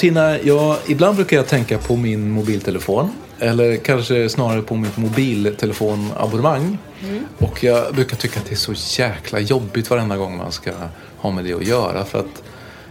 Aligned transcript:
Martina, 0.00 0.40
jag, 0.40 0.76
ibland 0.86 1.16
brukar 1.16 1.36
jag 1.36 1.46
tänka 1.46 1.78
på 1.78 1.96
min 1.96 2.30
mobiltelefon. 2.30 3.10
Eller 3.38 3.76
kanske 3.76 4.28
snarare 4.28 4.62
på 4.62 4.74
mitt 4.74 4.96
mobiltelefonabonnemang. 4.96 6.78
Mm. 7.02 7.24
Och 7.38 7.64
jag 7.64 7.94
brukar 7.94 8.16
tycka 8.16 8.40
att 8.40 8.46
det 8.46 8.52
är 8.52 8.56
så 8.56 9.02
jäkla 9.02 9.40
jobbigt 9.40 9.90
varenda 9.90 10.16
gång 10.16 10.36
man 10.36 10.52
ska 10.52 10.72
ha 11.16 11.30
med 11.30 11.44
det 11.44 11.52
att 11.52 11.66
göra. 11.66 12.04
För 12.04 12.18
att 12.18 12.42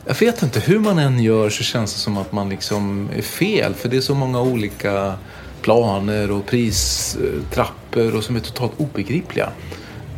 jag 0.05 0.15
vet 0.15 0.43
inte, 0.43 0.59
hur 0.59 0.79
man 0.79 0.99
än 0.99 1.19
gör 1.19 1.49
så 1.49 1.63
känns 1.63 1.93
det 1.93 1.99
som 1.99 2.17
att 2.17 2.31
man 2.31 2.49
liksom 2.49 3.09
är 3.15 3.21
fel. 3.21 3.73
För 3.73 3.89
det 3.89 3.97
är 3.97 4.01
så 4.01 4.15
många 4.15 4.41
olika 4.41 5.13
planer 5.61 6.31
och 6.31 6.45
pristrappor 6.45 8.15
och 8.15 8.23
som 8.23 8.35
är 8.35 8.39
totalt 8.39 8.73
obegripliga. 8.77 9.49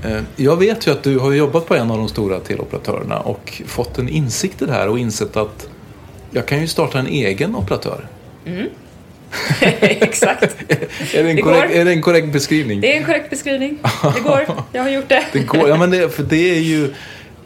Eh, 0.04 0.22
jag 0.36 0.58
vet 0.58 0.88
ju 0.88 0.92
att 0.92 1.04
du 1.04 1.20
har 1.20 1.32
jobbat 1.32 1.66
på 1.66 1.76
en 1.76 1.92
av 1.92 1.98
de 1.98 2.10
stora 2.10 2.40
teleoperatörerna 2.40 3.20
och 3.20 3.62
fått 3.66 3.98
en 3.98 4.10
insikt 4.10 4.62
i 4.62 4.66
det 4.66 4.74
här 4.74 4.88
och 4.88 5.00
insett 5.00 5.38
att 5.38 5.68
jag 6.32 6.46
kan 6.46 6.62
ju 6.62 6.68
starta 6.68 7.00
en 7.00 7.08
egen 7.08 7.56
operatör. 7.56 8.08
Mm. 8.46 8.70
Exakt. 9.82 10.44
är, 10.44 11.24
det 11.24 11.30
en 11.30 11.36
det 11.36 11.42
korrekt, 11.42 11.76
är 11.76 11.86
det 11.86 11.92
en 11.92 12.02
korrekt 12.02 12.34
beskrivning? 12.34 12.82
Det 12.82 12.94
är 12.94 12.98
en 12.98 13.06
korrekt 13.06 13.30
beskrivning. 13.30 13.78
Det 14.16 14.20
går. 14.20 14.48
Jag 14.72 14.84
har 14.84 14.90
gjort 14.90 15.10
det. 15.10 15.26
det 15.34 15.40
går. 15.40 15.70
Ja, 15.70 15.78
men 15.78 15.92
det, 15.92 16.10
för 16.10 16.24
det 16.24 16.52
är 16.52 16.62
ju... 16.62 16.94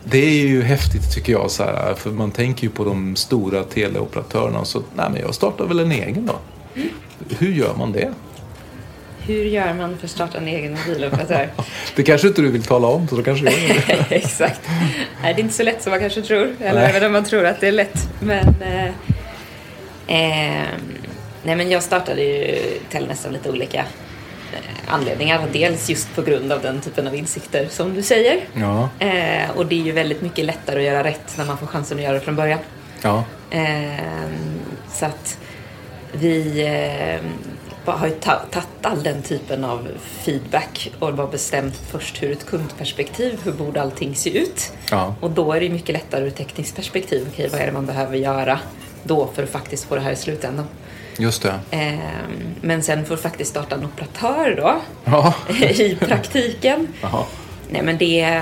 Det 0.07 0.25
är 0.25 0.47
ju 0.47 0.61
häftigt 0.61 1.13
tycker 1.13 1.33
jag. 1.33 1.51
Så 1.51 1.63
här, 1.63 1.93
för 1.93 2.09
man 2.09 2.31
tänker 2.31 2.63
ju 2.63 2.69
på 2.69 2.83
de 2.83 3.15
stora 3.15 3.63
teleoperatörerna. 3.63 4.65
Så 4.65 4.79
nej, 4.95 5.09
men 5.11 5.21
jag 5.21 5.35
startar 5.35 5.65
väl 5.65 5.79
en 5.79 5.91
egen 5.91 6.25
då. 6.25 6.35
Mm. 6.75 6.89
Hur 7.39 7.51
gör 7.51 7.75
man 7.75 7.91
det? 7.91 8.13
Hur 9.27 9.45
gör 9.45 9.73
man 9.73 9.97
för 9.97 10.05
att 10.05 10.11
starta 10.11 10.37
en 10.37 10.47
egen 10.47 10.77
mobiloperatör? 10.87 11.49
det 11.95 12.03
kanske 12.03 12.27
inte 12.27 12.41
du 12.41 12.51
vill 12.51 12.63
tala 12.63 12.87
om, 12.87 13.07
så 13.07 13.15
då 13.15 13.23
kanske 13.23 13.45
jag 13.45 13.53
gör 13.53 13.83
det. 13.87 14.05
Exakt. 14.15 14.61
Nej, 15.21 15.33
det 15.33 15.39
är 15.39 15.43
inte 15.43 15.55
så 15.55 15.63
lätt 15.63 15.83
som 15.83 15.91
man 15.91 15.99
kanske 15.99 16.21
tror. 16.21 16.55
Eller 16.59 16.89
även 16.89 17.05
om 17.05 17.11
man 17.11 17.23
tror 17.23 17.45
att 17.45 17.61
det 17.61 17.67
är 17.67 17.71
lätt. 17.71 18.09
Men, 18.19 18.55
eh, 18.61 18.85
eh, 20.07 20.67
nej, 21.43 21.55
men 21.55 21.71
jag 21.71 21.83
startade 21.83 22.23
ju 22.23 22.61
Telnest 22.91 23.25
av 23.25 23.31
lite 23.31 23.49
olika 23.49 23.79
eh, 24.53 24.93
anledningar. 24.93 25.47
Dels 25.53 25.89
just 25.89 26.15
på 26.15 26.21
grund 26.21 26.51
av 26.51 26.61
den 26.61 26.81
typen 26.81 27.07
av 27.07 27.15
insikter 27.15 27.67
som 27.69 27.93
du 27.93 28.01
säger. 28.01 28.39
Ja. 28.53 28.89
Eh, 28.99 29.49
och 29.55 29.65
det 29.65 29.75
är 29.75 29.83
ju 29.83 29.91
väldigt 29.91 30.21
mycket 30.21 30.45
lättare 30.45 30.79
att 30.79 30.93
göra 30.93 31.03
rätt 31.03 31.37
när 31.37 31.45
man 31.45 31.57
får 31.57 31.67
chansen 31.67 31.97
att 31.97 32.03
göra 32.03 32.13
det 32.13 32.19
från 32.19 32.35
början. 32.35 32.59
Ja. 33.01 33.23
Eh, 33.51 33.99
så 34.93 35.05
att 35.05 35.37
vi 36.11 36.61
eh, 37.87 37.97
har 37.97 38.07
ju 38.07 38.13
tagit 38.13 38.57
all 38.81 39.03
den 39.03 39.21
typen 39.21 39.63
av 39.63 39.87
feedback 40.01 40.91
och 40.99 41.13
bara 41.13 41.27
bestämt 41.27 41.75
först 41.75 42.23
hur 42.23 42.31
ett 42.31 42.45
kundperspektiv, 42.45 43.39
hur 43.43 43.51
borde 43.51 43.81
allting 43.81 44.15
se 44.15 44.37
ut? 44.37 44.73
Ja. 44.91 45.15
Och 45.19 45.31
då 45.31 45.53
är 45.53 45.59
det 45.59 45.69
mycket 45.69 45.93
lättare 45.93 46.23
ur 46.23 46.27
ett 46.27 46.35
tekniskt 46.35 46.75
perspektiv. 46.75 47.27
Okej, 47.33 47.49
vad 47.51 47.61
är 47.61 47.65
det 47.65 47.71
man 47.71 47.85
behöver 47.85 48.17
göra 48.17 48.59
då 49.03 49.29
för 49.35 49.43
att 49.43 49.49
faktiskt 49.49 49.83
få 49.85 49.95
det 49.95 50.01
här 50.01 50.11
i 50.11 50.15
slutändan? 50.15 50.65
Just 51.17 51.41
det. 51.41 51.59
Eh, 51.71 51.99
men 52.61 52.83
sen 52.83 53.05
att 53.09 53.21
faktiskt 53.21 53.51
starta 53.51 53.75
en 53.75 53.85
operatör 53.85 54.55
då, 54.57 54.81
ja. 55.05 55.33
i 55.59 55.95
praktiken. 55.95 56.87
Aha. 57.03 57.27
Nej 57.69 57.81
men 57.81 57.97
det, 57.97 58.41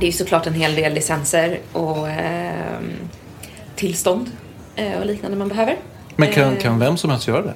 det 0.00 0.08
är 0.08 0.12
såklart 0.12 0.46
en 0.46 0.54
hel 0.54 0.74
del 0.74 0.94
licenser 0.94 1.58
och 1.72 2.08
eh, 2.08 2.80
tillstånd 3.76 4.30
eh, 4.76 4.98
och 4.98 5.06
liknande 5.06 5.36
man 5.36 5.48
behöver. 5.48 5.76
Men 6.16 6.32
kan, 6.32 6.56
kan 6.56 6.78
vem 6.78 6.96
som 6.96 7.10
helst 7.10 7.28
göra 7.28 7.42
det? 7.42 7.54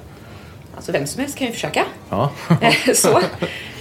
Alltså 0.79 0.91
vem 0.91 1.07
som 1.07 1.21
helst 1.21 1.37
kan 1.37 1.47
ju 1.47 1.53
försöka. 1.53 1.85
Ja. 2.09 2.31
så. 2.95 3.17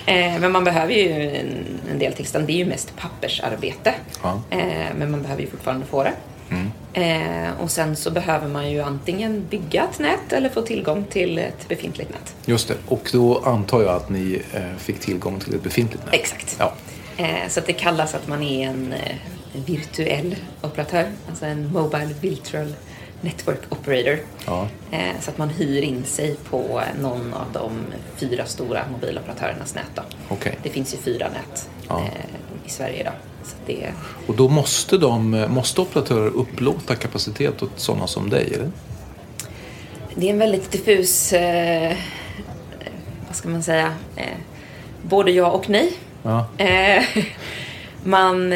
Eh, 0.06 0.40
men 0.40 0.52
man 0.52 0.64
behöver 0.64 0.94
ju 0.94 1.36
en, 1.36 1.80
en 1.90 1.98
del 1.98 2.12
tillstånd. 2.12 2.46
Det 2.46 2.52
är 2.52 2.56
ju 2.56 2.66
mest 2.66 2.96
pappersarbete. 2.96 3.94
Ja. 4.22 4.42
Eh, 4.50 4.58
men 4.98 5.10
man 5.10 5.22
behöver 5.22 5.42
ju 5.42 5.48
fortfarande 5.48 5.86
få 5.86 6.02
det. 6.02 6.12
Mm. 6.50 6.70
Eh, 6.92 7.60
och 7.60 7.70
sen 7.70 7.96
så 7.96 8.10
behöver 8.10 8.48
man 8.48 8.70
ju 8.70 8.80
antingen 8.80 9.46
bygga 9.50 9.84
ett 9.92 9.98
nät 9.98 10.32
eller 10.32 10.48
få 10.48 10.62
tillgång 10.62 11.04
till 11.04 11.38
ett 11.38 11.68
befintligt 11.68 12.10
nät. 12.10 12.34
Just 12.46 12.68
det. 12.68 12.74
Och 12.88 13.10
då 13.12 13.42
antar 13.44 13.82
jag 13.82 13.96
att 13.96 14.08
ni 14.08 14.42
fick 14.78 15.00
tillgång 15.00 15.40
till 15.40 15.54
ett 15.54 15.62
befintligt 15.62 16.04
nät? 16.04 16.14
Exakt. 16.14 16.56
Ja. 16.58 16.72
Så 17.48 17.60
att 17.60 17.66
det 17.66 17.72
kallas 17.72 18.14
att 18.14 18.28
man 18.28 18.42
är 18.42 18.68
en 18.68 18.94
virtuell 19.52 20.36
operatör. 20.62 21.10
Alltså 21.28 21.46
en 21.46 21.72
Mobile 21.72 22.14
Virtual 22.20 22.74
Network 23.20 23.60
Operator. 23.68 24.18
Ja. 24.46 24.68
Eh, 24.90 25.20
så 25.20 25.30
att 25.30 25.38
man 25.38 25.48
hyr 25.48 25.82
in 25.82 26.04
sig 26.04 26.36
på 26.50 26.82
någon 27.00 27.34
av 27.34 27.46
de 27.52 27.70
fyra 28.16 28.46
stora 28.46 28.84
mobiloperatörernas 28.92 29.74
nät. 29.74 29.98
Okay. 30.28 30.52
Det 30.62 30.70
finns 30.70 30.94
ju 30.94 30.98
fyra 30.98 31.28
nät 31.28 31.68
ja. 31.88 31.98
eh, 31.98 32.66
i 32.66 32.70
Sverige 32.70 33.00
idag. 33.00 33.12
Det... 33.66 33.92
Och 34.26 34.36
då 34.36 34.48
måste, 34.48 34.96
de, 34.96 35.46
måste 35.48 35.80
operatörer 35.80 36.30
upplåta 36.30 36.94
kapacitet 36.94 37.62
åt 37.62 37.70
sådana 37.76 38.06
som 38.06 38.30
dig? 38.30 38.54
Eller? 38.54 38.70
Det 40.14 40.26
är 40.26 40.30
en 40.30 40.38
väldigt 40.38 40.70
diffus, 40.70 41.32
eh, 41.32 41.96
vad 43.26 43.36
ska 43.36 43.48
man 43.48 43.62
säga, 43.62 43.94
eh, 44.16 44.36
både 45.02 45.30
ja 45.30 45.50
och 45.50 45.70
nej. 45.70 45.92
Ja. 46.22 46.46
Eh, 46.58 47.04
man, 48.02 48.50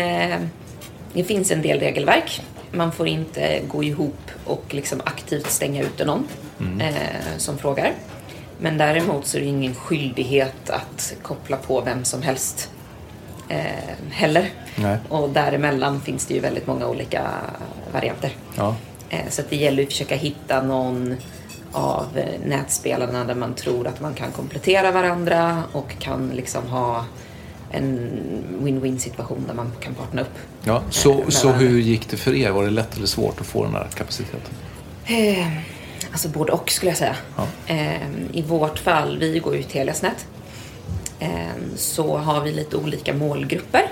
det 1.12 1.25
finns 1.26 1.50
en 1.50 1.62
del 1.62 1.81
regelverk 1.81 2.42
man 2.72 2.92
får 2.92 3.08
inte 3.08 3.62
gå 3.69 3.84
ihop 3.84 4.30
och 4.44 4.64
liksom 4.69 5.00
aktivt 5.04 5.50
stänga 5.50 5.82
ute 5.82 6.04
någon 6.04 6.28
mm. 6.60 6.80
eh, 6.80 7.36
som 7.36 7.58
frågar. 7.58 7.92
Men 8.58 8.78
däremot 8.78 9.26
så 9.26 9.36
är 9.36 9.40
det 9.40 9.46
ingen 9.46 9.74
skyldighet 9.74 10.70
att 10.70 11.14
koppla 11.22 11.56
på 11.56 11.80
vem 11.80 12.04
som 12.04 12.22
helst 12.22 12.70
eh, 13.48 13.58
heller. 14.10 14.50
Nej. 14.76 14.98
Och 15.08 15.30
däremellan 15.30 16.00
finns 16.00 16.26
det 16.26 16.34
ju 16.34 16.40
väldigt 16.40 16.66
många 16.66 16.86
olika 16.86 17.30
varianter. 17.92 18.36
Ja. 18.56 18.76
Eh, 19.10 19.28
så 19.28 19.42
det 19.48 19.56
gäller 19.56 19.82
att 19.82 19.88
försöka 19.88 20.16
hitta 20.16 20.62
någon 20.62 21.16
av 21.72 22.06
nätspelarna 22.44 23.25
där 23.25 23.34
man 23.34 23.54
tror 23.54 23.86
att 23.86 24.00
man 24.00 24.14
kan 24.14 24.32
komplettera 24.32 24.90
varandra 24.90 25.62
och 25.72 25.98
kan 25.98 26.28
liksom 26.28 26.66
ha 26.66 27.04
en 27.72 28.10
win-win 28.62 28.98
situation 28.98 29.44
där 29.46 29.54
man 29.54 29.72
kan 29.80 29.94
partna 29.94 30.22
upp. 30.22 30.38
Ja, 30.64 30.82
så, 30.90 31.30
så 31.30 31.52
hur 31.52 31.80
gick 31.80 32.10
det 32.10 32.16
för 32.16 32.34
er? 32.34 32.50
Var 32.50 32.64
det 32.64 32.70
lätt 32.70 32.96
eller 32.96 33.06
svårt 33.06 33.40
att 33.40 33.46
få 33.46 33.64
den 33.64 33.74
här 33.74 33.88
kapaciteten? 33.94 34.50
Eh, 35.06 35.46
Alltså 36.12 36.28
både 36.28 36.52
och 36.52 36.70
skulle 36.70 36.90
jag 36.90 36.98
säga. 36.98 37.16
Ja. 37.36 37.46
Ehm, 37.66 38.28
I 38.32 38.42
vårt 38.42 38.78
fall, 38.78 39.19
vi 39.19 39.38
går 39.38 39.56
ju 39.56 39.62
Telias 39.62 40.02
nät. 40.02 40.26
Ehm, 41.20 41.76
så 41.76 42.16
har 42.16 42.40
vi 42.40 42.52
lite 42.52 42.76
olika 42.76 43.14
målgrupper. 43.14 43.82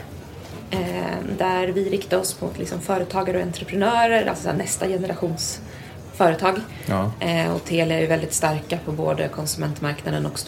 Ehm, 0.71 1.25
där 1.39 1.69
vi 1.69 1.91
riktar 1.91 2.19
oss 2.19 2.41
mot 2.41 2.59
liksom 2.59 2.81
företagare 2.81 3.37
och 3.37 3.43
entreprenörer, 3.43 4.27
alltså 4.27 4.53
nästa 4.53 4.89
generations 4.89 5.61
företag. 6.15 6.61
Ja. 6.87 7.13
Ehm, 7.21 7.53
och 7.53 7.65
Telia 7.65 7.97
är 7.97 8.01
ju 8.01 8.07
väldigt 8.07 8.35
starka 8.35 8.79
på 8.85 8.93
både 8.93 9.29
konsumentmarknaden 9.29 10.27
och 10.27 10.39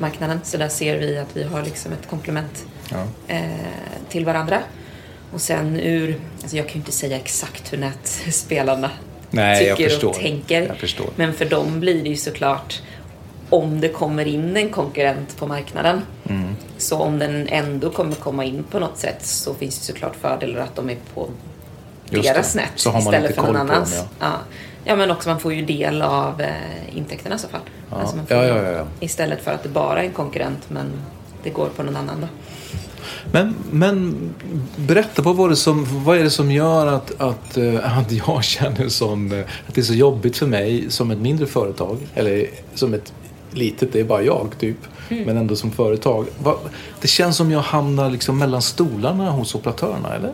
storföretagsmarknaden. 0.00 0.40
Så 0.44 0.56
där 0.56 0.68
ser 0.68 0.98
vi 0.98 1.18
att 1.18 1.36
vi 1.36 1.42
har 1.42 1.62
liksom 1.62 1.92
ett 1.92 2.08
komplement 2.10 2.64
Ja. 2.92 3.04
eh, 3.28 3.42
till 4.08 4.24
varandra. 4.24 4.62
Och 5.32 5.40
sen 5.40 5.80
ur, 5.80 6.20
alltså 6.42 6.56
jag 6.56 6.66
kan 6.66 6.74
ju 6.74 6.78
inte 6.80 6.92
säga 6.92 7.16
exakt 7.16 7.72
hur 7.72 7.78
nätspelarna 7.78 8.90
Nej, 9.30 9.76
tycker 9.76 10.06
och 10.06 10.14
tänker. 10.14 10.74
Men 11.16 11.32
för 11.32 11.44
dem 11.44 11.80
blir 11.80 12.02
det 12.02 12.08
ju 12.08 12.16
såklart 12.16 12.82
om 13.50 13.80
det 13.80 13.88
kommer 13.88 14.24
in 14.26 14.56
en 14.56 14.70
konkurrent 14.70 15.36
på 15.36 15.46
marknaden. 15.46 16.02
Mm. 16.28 16.56
Så 16.78 16.96
om 16.98 17.18
den 17.18 17.48
ändå 17.48 17.90
kommer 17.90 18.14
komma 18.14 18.44
in 18.44 18.64
på 18.70 18.78
något 18.78 18.98
sätt 18.98 19.26
så 19.26 19.54
finns 19.54 19.78
det 19.78 19.84
såklart 19.84 20.16
fördelar 20.16 20.60
att 20.60 20.76
de 20.76 20.90
är 20.90 20.96
på 21.14 21.28
Just 22.10 22.28
deras 22.28 22.52
det. 22.52 22.60
nät 22.60 22.76
istället 22.76 23.34
för 23.34 23.42
någon 23.42 23.46
på 23.46 23.58
dem, 23.58 23.70
annans. 23.70 23.94
ja. 23.96 24.04
ja. 24.20 24.38
Ja, 24.84 24.96
men 24.96 25.10
också 25.10 25.28
man 25.28 25.40
får 25.40 25.52
ju 25.54 25.64
del 25.64 26.02
av 26.02 26.40
eh, 26.40 26.96
intäkterna 26.96 27.34
i 27.36 27.38
så 27.38 27.48
fall. 27.48 27.60
Alltså 27.90 28.16
Ja. 28.16 28.16
man 28.16 28.26
får, 28.26 28.36
Ja, 28.36 28.44
ja, 28.62 28.70
ja. 28.72 28.84
Istället 29.00 29.42
för 29.44 29.50
att 29.50 29.62
det 29.62 29.68
bara 29.68 30.00
är 30.02 30.04
en 30.06 30.12
konkurrent 30.12 30.62
men 30.70 30.86
det 31.42 31.50
går 31.50 31.66
på 31.76 31.82
någon 31.82 31.96
annan 31.96 32.20
då. 32.20 32.26
Men, 33.32 33.54
men 33.70 34.16
berätta, 34.76 35.22
vad, 35.22 35.36
var 35.36 35.48
det 35.48 35.56
som, 35.56 36.04
vad 36.04 36.18
är 36.18 36.22
det 36.24 36.30
som 36.30 36.50
gör 36.50 36.86
att, 36.86 37.20
att, 37.20 37.56
eh, 37.56 37.98
att 37.98 38.12
jag 38.12 38.44
känner 38.44 38.88
som, 38.88 39.32
eh, 39.32 39.38
att 39.68 39.74
det 39.74 39.80
är 39.80 39.82
så 39.84 39.94
jobbigt 39.94 40.36
för 40.36 40.46
mig 40.46 40.90
som 40.90 41.10
ett 41.10 41.18
mindre 41.18 41.46
företag, 41.46 41.98
eller 42.14 42.46
som 42.74 42.94
ett 42.94 43.12
litet, 43.52 43.92
det 43.92 44.00
är 44.00 44.04
bara 44.04 44.22
jag 44.22 44.48
typ, 44.58 44.76
Mm. 45.10 45.24
men 45.24 45.36
ändå 45.36 45.56
som 45.56 45.70
företag. 45.72 46.26
Det 47.00 47.08
känns 47.08 47.36
som 47.36 47.50
jag 47.50 47.60
hamnar 47.60 48.10
liksom 48.10 48.38
mellan 48.38 48.62
stolarna 48.62 49.30
hos 49.30 49.54
operatörerna, 49.54 50.14
eller? 50.14 50.32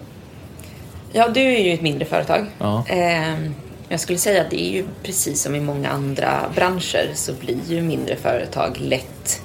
Ja, 1.12 1.28
du 1.28 1.40
är 1.40 1.58
ju 1.64 1.72
ett 1.74 1.82
mindre 1.82 2.04
företag. 2.04 2.46
Ja. 2.58 2.84
Ehm, 2.88 3.54
Jag 3.88 4.00
skulle 4.00 4.18
säga 4.18 4.42
att 4.42 4.50
det 4.50 4.60
är 4.60 4.70
ju 4.70 4.84
precis 5.02 5.42
som 5.42 5.54
i 5.54 5.60
många 5.60 5.88
andra 5.90 6.40
branscher 6.54 7.10
så 7.14 7.32
blir 7.32 7.58
ju 7.68 7.82
mindre 7.82 8.16
företag 8.16 8.76
lätt 8.80 9.42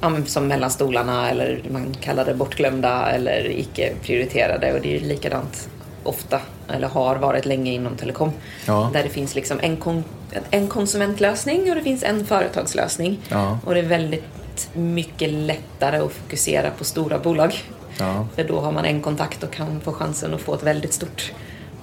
ja, 0.00 0.12
som 0.26 0.48
mellan 0.48 0.70
stolarna 0.70 1.30
eller 1.30 1.62
man 1.70 1.94
kallar 2.00 2.24
det 2.24 2.34
bortglömda 2.34 3.10
eller 3.10 3.50
icke 3.50 3.92
prioriterade 4.02 4.72
och 4.72 4.80
det 4.80 4.96
är 4.96 5.00
ju 5.00 5.06
likadant 5.08 5.68
ofta 6.04 6.40
eller 6.68 6.88
har 6.88 7.16
varit 7.16 7.46
länge 7.46 7.72
inom 7.72 7.96
telekom. 7.96 8.32
Ja. 8.66 8.90
Där 8.92 9.02
det 9.02 9.08
finns 9.08 9.34
liksom 9.34 9.60
en, 9.62 9.76
kon- 9.76 10.04
en 10.50 10.68
konsumentlösning 10.68 11.70
och 11.70 11.76
det 11.76 11.82
finns 11.82 12.02
en 12.02 12.26
företagslösning. 12.26 13.18
Ja. 13.28 13.58
Och 13.64 13.74
det 13.74 13.80
är 13.80 13.84
väldigt 13.86 14.24
mycket 14.72 15.30
lättare 15.30 15.96
att 15.98 16.12
fokusera 16.12 16.70
på 16.70 16.84
stora 16.84 17.18
bolag. 17.18 17.62
Ja. 17.98 18.26
För 18.34 18.44
då 18.44 18.60
har 18.60 18.72
man 18.72 18.84
en 18.84 19.02
kontakt 19.02 19.42
och 19.42 19.52
kan 19.52 19.80
få 19.80 19.92
chansen 19.92 20.34
att 20.34 20.40
få 20.40 20.54
ett 20.54 20.62
väldigt 20.62 20.92
stort 20.92 21.32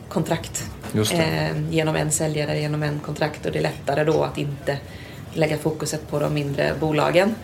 kontrakt. 0.10 0.64
Eh, 1.02 1.62
genom 1.72 1.96
en 1.96 2.12
säljare, 2.12 2.60
genom 2.60 2.84
en 2.84 3.00
kontrakt. 3.00 3.46
Och 3.46 3.52
det 3.52 3.58
är 3.60 3.64
lättare 3.64 4.04
då 4.04 4.24
att 4.24 4.38
inte 4.38 4.78
lägga 5.34 5.58
fokuset 5.58 6.10
på 6.10 6.20
de 6.20 6.34
mindre 6.34 6.74
bolagen. 6.80 7.36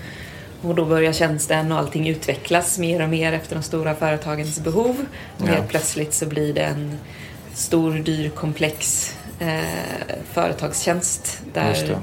Och 0.61 0.75
då 0.75 0.85
börjar 0.85 1.13
tjänsten 1.13 1.71
och 1.71 1.77
allting 1.77 2.07
utvecklas 2.09 2.79
mer 2.79 3.01
och 3.01 3.09
mer 3.09 3.33
efter 3.33 3.55
de 3.55 3.63
stora 3.63 3.95
företagens 3.95 4.59
behov. 4.59 5.05
Och 5.37 5.47
Ja. 5.47 5.51
helt 5.53 5.67
plötsligt 5.69 6.13
så 6.13 6.25
blir 6.25 6.53
det 6.53 6.61
en 6.63 6.97
stor, 7.53 7.91
dyr, 7.93 8.29
komplex 8.29 9.11
eh, 9.39 9.59
företagstjänst. 10.31 11.41
Där. 11.53 11.97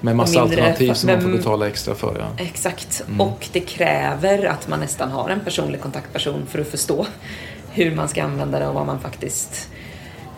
Med 0.00 0.16
massa 0.16 0.40
mindre- 0.40 0.60
alternativ 0.62 0.92
som 0.94 1.10
man 1.10 1.20
får 1.20 1.28
men- 1.28 1.36
betala 1.38 1.68
extra 1.68 1.94
för. 1.94 2.16
Ja. 2.18 2.44
Exakt. 2.44 3.02
Mm. 3.06 3.20
Och 3.20 3.48
det 3.52 3.60
kräver 3.60 4.44
att 4.44 4.68
man 4.68 4.80
nästan 4.80 5.10
har 5.10 5.30
en 5.30 5.40
personlig 5.40 5.80
kontaktperson 5.80 6.46
för 6.48 6.58
att 6.58 6.66
förstå 6.68 7.06
hur 7.72 7.94
man 7.94 8.08
ska 8.08 8.22
använda 8.22 8.58
det 8.58 8.66
och 8.66 8.74
vad 8.74 8.86
man 8.86 9.00
faktiskt 9.00 9.68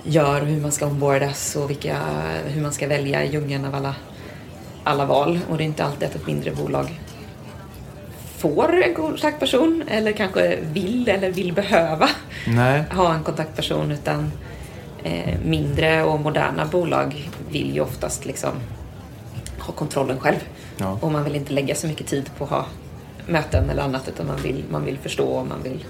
gör 0.02 0.40
hur 0.42 0.60
man 0.60 0.72
ska 0.72 0.86
ombordas 0.86 1.56
och 1.56 1.70
vilka, 1.70 1.96
hur 2.46 2.62
man 2.62 2.72
ska 2.72 2.88
välja 2.88 3.24
i 3.24 3.32
djungeln 3.32 3.64
av 3.64 3.74
alla, 3.74 3.94
alla 4.84 5.04
val. 5.04 5.40
Och 5.48 5.56
det 5.56 5.62
är 5.62 5.66
inte 5.66 5.84
alltid 5.84 6.08
att 6.08 6.14
ett 6.14 6.26
mindre 6.26 6.50
bolag 6.50 7.00
får 8.38 8.82
en 8.82 8.94
kontaktperson 8.94 9.84
eller 9.88 10.12
kanske 10.12 10.58
vill 10.62 11.08
eller 11.08 11.30
vill 11.30 11.52
behöva 11.52 12.08
Nej. 12.46 12.82
ha 12.90 13.14
en 13.14 13.24
kontaktperson 13.24 13.90
utan 13.90 14.32
eh, 15.04 15.38
mindre 15.44 16.04
och 16.04 16.20
moderna 16.20 16.66
bolag 16.66 17.30
vill 17.50 17.74
ju 17.74 17.80
oftast 17.80 18.26
liksom 18.26 18.50
ha 19.58 19.72
kontrollen 19.72 20.20
själv. 20.20 20.48
Ja. 20.76 20.98
Och 21.00 21.12
man 21.12 21.24
vill 21.24 21.36
inte 21.36 21.52
lägga 21.52 21.74
så 21.74 21.86
mycket 21.86 22.06
tid 22.06 22.30
på 22.38 22.44
att 22.44 22.50
ha 22.50 22.66
möten 23.26 23.70
eller 23.70 23.82
annat 23.82 24.08
utan 24.08 24.26
man 24.26 24.36
vill, 24.36 24.64
man 24.70 24.84
vill 24.84 24.98
förstå 24.98 25.26
och 25.28 25.46
man 25.46 25.62
vill 25.62 25.84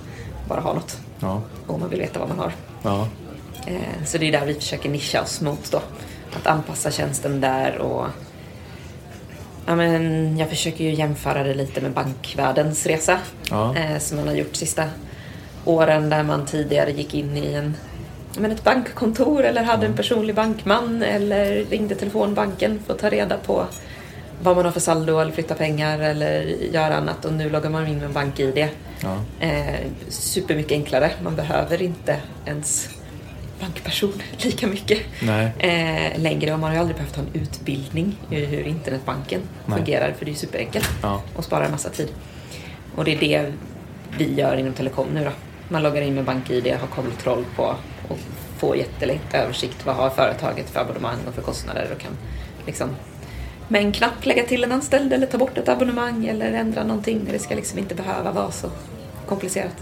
bara 0.49 0.61
ha 0.61 0.73
något. 0.73 1.01
Ja. 1.21 1.43
Och 1.67 1.81
man 1.81 1.89
vill 1.89 2.01
veta 2.01 2.21
vad 2.21 2.29
man 2.29 2.39
har. 2.39 2.53
Ja. 2.83 3.09
Eh, 3.69 4.05
så 4.05 4.19
det 4.19 4.29
är 4.29 4.33
där 4.33 4.47
vi 4.47 4.55
försöker 4.55 4.89
nischa 4.89 5.23
oss 5.23 5.41
mot 5.41 5.71
då. 5.71 5.81
Att 6.37 6.47
anpassa 6.47 6.91
tjänsten 6.91 7.41
där 7.41 7.79
och 7.79 8.07
Ja, 9.67 9.77
men 9.77 10.37
jag 10.39 10.49
försöker 10.49 10.85
ju 10.85 10.95
jämföra 10.95 11.43
det 11.43 11.55
lite 11.55 11.81
med 11.81 11.91
bankvärldens 11.93 12.87
resa 12.87 13.19
Ja. 13.51 13.77
eh, 13.77 13.99
som 13.99 14.17
man 14.17 14.29
har 14.29 14.35
gjort 14.35 14.57
sista 14.57 14.85
åren 15.65 16.11
där 16.11 16.23
man 16.23 16.47
tidigare 16.47 16.93
gick 16.93 17.15
in 17.15 17.37
i 17.37 17.53
en, 17.55 17.77
men 18.39 18.51
ett 18.53 18.65
bankkontor 18.65 19.45
eller 19.45 19.63
hade 19.63 19.87
en 19.87 19.97
personlig 19.97 20.35
bankman 20.35 21.03
eller 21.03 21.65
ringde 21.65 21.95
telefonbanken 21.95 22.81
för 22.87 22.95
att 22.95 22.99
ta 23.01 23.11
reda 23.11 23.37
på 23.37 23.67
vad 24.43 24.57
man 24.57 24.65
har 24.65 24.73
för 24.73 24.81
saldo 24.81 25.19
eller 25.19 25.33
flytta 25.33 25.55
pengar 25.55 25.99
eller 26.01 26.43
göra 26.73 26.97
annat 26.97 27.25
och 27.25 27.33
nu 27.33 27.51
loggar 27.51 27.71
man 27.71 27.87
in 27.87 27.99
med 27.99 28.11
BankID. 28.11 28.69
Ja. 29.03 29.17
Eh, 29.47 29.75
supermycket 30.09 30.73
enklare. 30.73 31.11
Man 31.23 31.37
behöver 31.37 31.83
inte 31.83 32.17
ens 32.47 32.89
bankperson 33.61 34.13
lika 34.39 34.67
mycket 34.67 34.99
eh, 35.59 36.19
längre 36.21 36.53
och 36.53 36.59
man 36.61 36.69
har 36.71 36.75
ju 36.75 36.81
aldrig 36.81 36.97
behövt 36.97 37.17
ha 37.17 37.23
en 37.23 37.41
utbildning 37.43 38.17
i 38.31 38.45
hur 38.45 38.67
internetbanken 38.67 39.41
Nej. 39.67 39.79
fungerar 39.79 40.13
för 40.19 40.25
det 40.25 40.29
är 40.31 40.33
ju 40.33 40.39
superenkelt 40.39 40.89
Ja. 41.03 41.23
och 41.37 41.45
sparar 41.45 41.65
en 41.65 41.71
massa 41.71 41.89
tid. 41.91 42.09
Och 42.95 43.05
det 43.05 43.15
är 43.15 43.21
det 43.21 43.53
vi 44.19 44.35
gör 44.35 44.57
inom 44.57 44.73
telekom 44.73 45.07
nu 45.15 45.25
då. 45.25 45.31
Man 45.69 45.83
loggar 45.83 46.03
in 46.03 46.15
med 46.15 46.25
BankID, 46.25 46.67
har 46.81 46.87
kontroll 46.87 47.45
på 47.57 47.75
och 48.09 48.19
får 48.59 48.77
jättelätt 48.77 49.35
översikt. 49.35 49.87
Vad 49.87 49.97
har 49.97 50.11
företaget 50.11 50.71
för 50.71 50.81
abonnemang 50.81 51.19
och 51.29 51.35
för 51.35 51.43
kostnader 51.43 51.89
och 51.95 52.01
kan 52.01 52.13
liksom 52.67 52.89
med 53.69 53.81
en 53.81 53.93
knapp 53.93 54.27
lägga 54.27 54.43
till 54.47 54.65
en 54.65 54.73
anställd 54.73 55.13
eller 55.13 55.27
ta 55.27 55.39
bort 55.39 55.59
ett 55.59 55.69
abonnemang 55.69 56.27
eller 56.27 56.53
ändra 56.53 56.85
någonting. 56.85 57.29
Det 57.33 57.39
ska 57.39 57.55
liksom 57.55 57.79
inte 57.79 57.95
behöva 57.95 58.33
vara 58.33 58.51
så 58.51 58.71
komplicerat. 59.27 59.75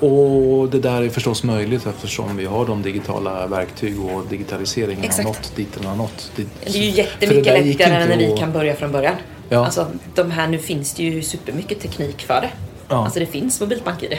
Och 0.00 0.68
det 0.70 0.78
där 0.78 1.02
är 1.02 1.08
förstås 1.08 1.42
möjligt 1.42 1.86
eftersom 1.86 2.36
vi 2.36 2.44
har 2.46 2.66
de 2.66 2.82
digitala 2.82 3.46
verktyg 3.46 4.00
och 4.04 4.26
digitaliseringen 4.26 5.04
Exakt. 5.04 5.26
har 5.28 5.34
nått 5.34 5.52
dit 5.56 5.68
den 5.74 5.84
har 5.84 5.96
nått. 5.96 6.32
Det, 6.36 6.46
Det 6.64 6.78
är 6.78 6.82
ju 6.82 6.90
jättemycket 6.90 7.44
det 7.44 7.62
lättare 7.64 8.06
när 8.06 8.16
vi 8.16 8.32
att- 8.32 8.38
kan 8.38 8.52
börja 8.52 8.76
från 8.76 8.92
början. 8.92 9.14
Ja. 9.48 9.64
Alltså, 9.64 9.86
de 10.14 10.30
här, 10.30 10.48
nu 10.48 10.58
finns 10.58 10.94
det 10.94 11.02
ju 11.02 11.22
supermycket 11.22 11.80
teknik 11.80 12.22
för 12.26 12.40
det. 12.40 12.50
Ja. 12.88 13.04
Alltså 13.04 13.20
det 13.20 13.26
finns 13.26 13.60
mobilt 13.60 13.84
BankID. 13.84 14.18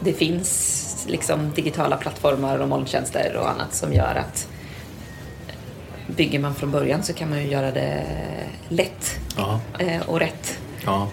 Det 0.00 0.12
finns 0.12 1.04
liksom 1.08 1.50
digitala 1.54 1.96
plattformar 1.96 2.58
och 2.58 2.68
molntjänster 2.68 3.36
och 3.36 3.50
annat 3.50 3.74
som 3.74 3.92
gör 3.92 4.14
att 4.14 4.48
bygger 6.16 6.38
man 6.38 6.54
från 6.54 6.70
början 6.70 7.02
så 7.02 7.12
kan 7.12 7.30
man 7.30 7.42
ju 7.42 7.48
göra 7.50 7.70
det 7.70 8.02
lätt 8.68 9.18
Ja. 9.36 9.60
eh, 9.78 10.00
och 10.06 10.18
rätt. 10.20 10.58
Ja. 10.84 11.08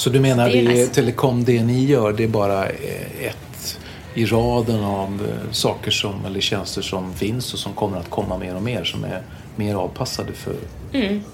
Så 0.00 0.10
du 0.10 0.20
menar 0.20 0.48
Det 0.48 0.62
det 0.62 0.68
nice. 0.68 0.94
telekom, 0.94 1.44
det 1.44 1.62
ni 1.62 1.84
gör, 1.84 2.12
det 2.12 2.24
är 2.24 2.28
bara 2.28 2.66
eh, 2.68 3.26
ett 3.26 3.78
i 4.14 4.24
raden 4.26 4.84
av 4.84 5.28
eh, 5.28 5.52
saker 5.52 5.90
som, 5.90 6.24
eller 6.26 6.40
tjänster 6.40 6.82
som 6.82 7.14
finns 7.14 7.52
och 7.52 7.58
som 7.58 7.72
kommer 7.72 7.98
att 7.98 8.10
komma 8.10 8.38
mer 8.38 8.54
och 8.56 8.62
mer 8.62 8.84
som 8.84 9.04
är 9.04 9.22
mer 9.56 9.74
avpassade 9.74 10.32
för, 10.32 10.54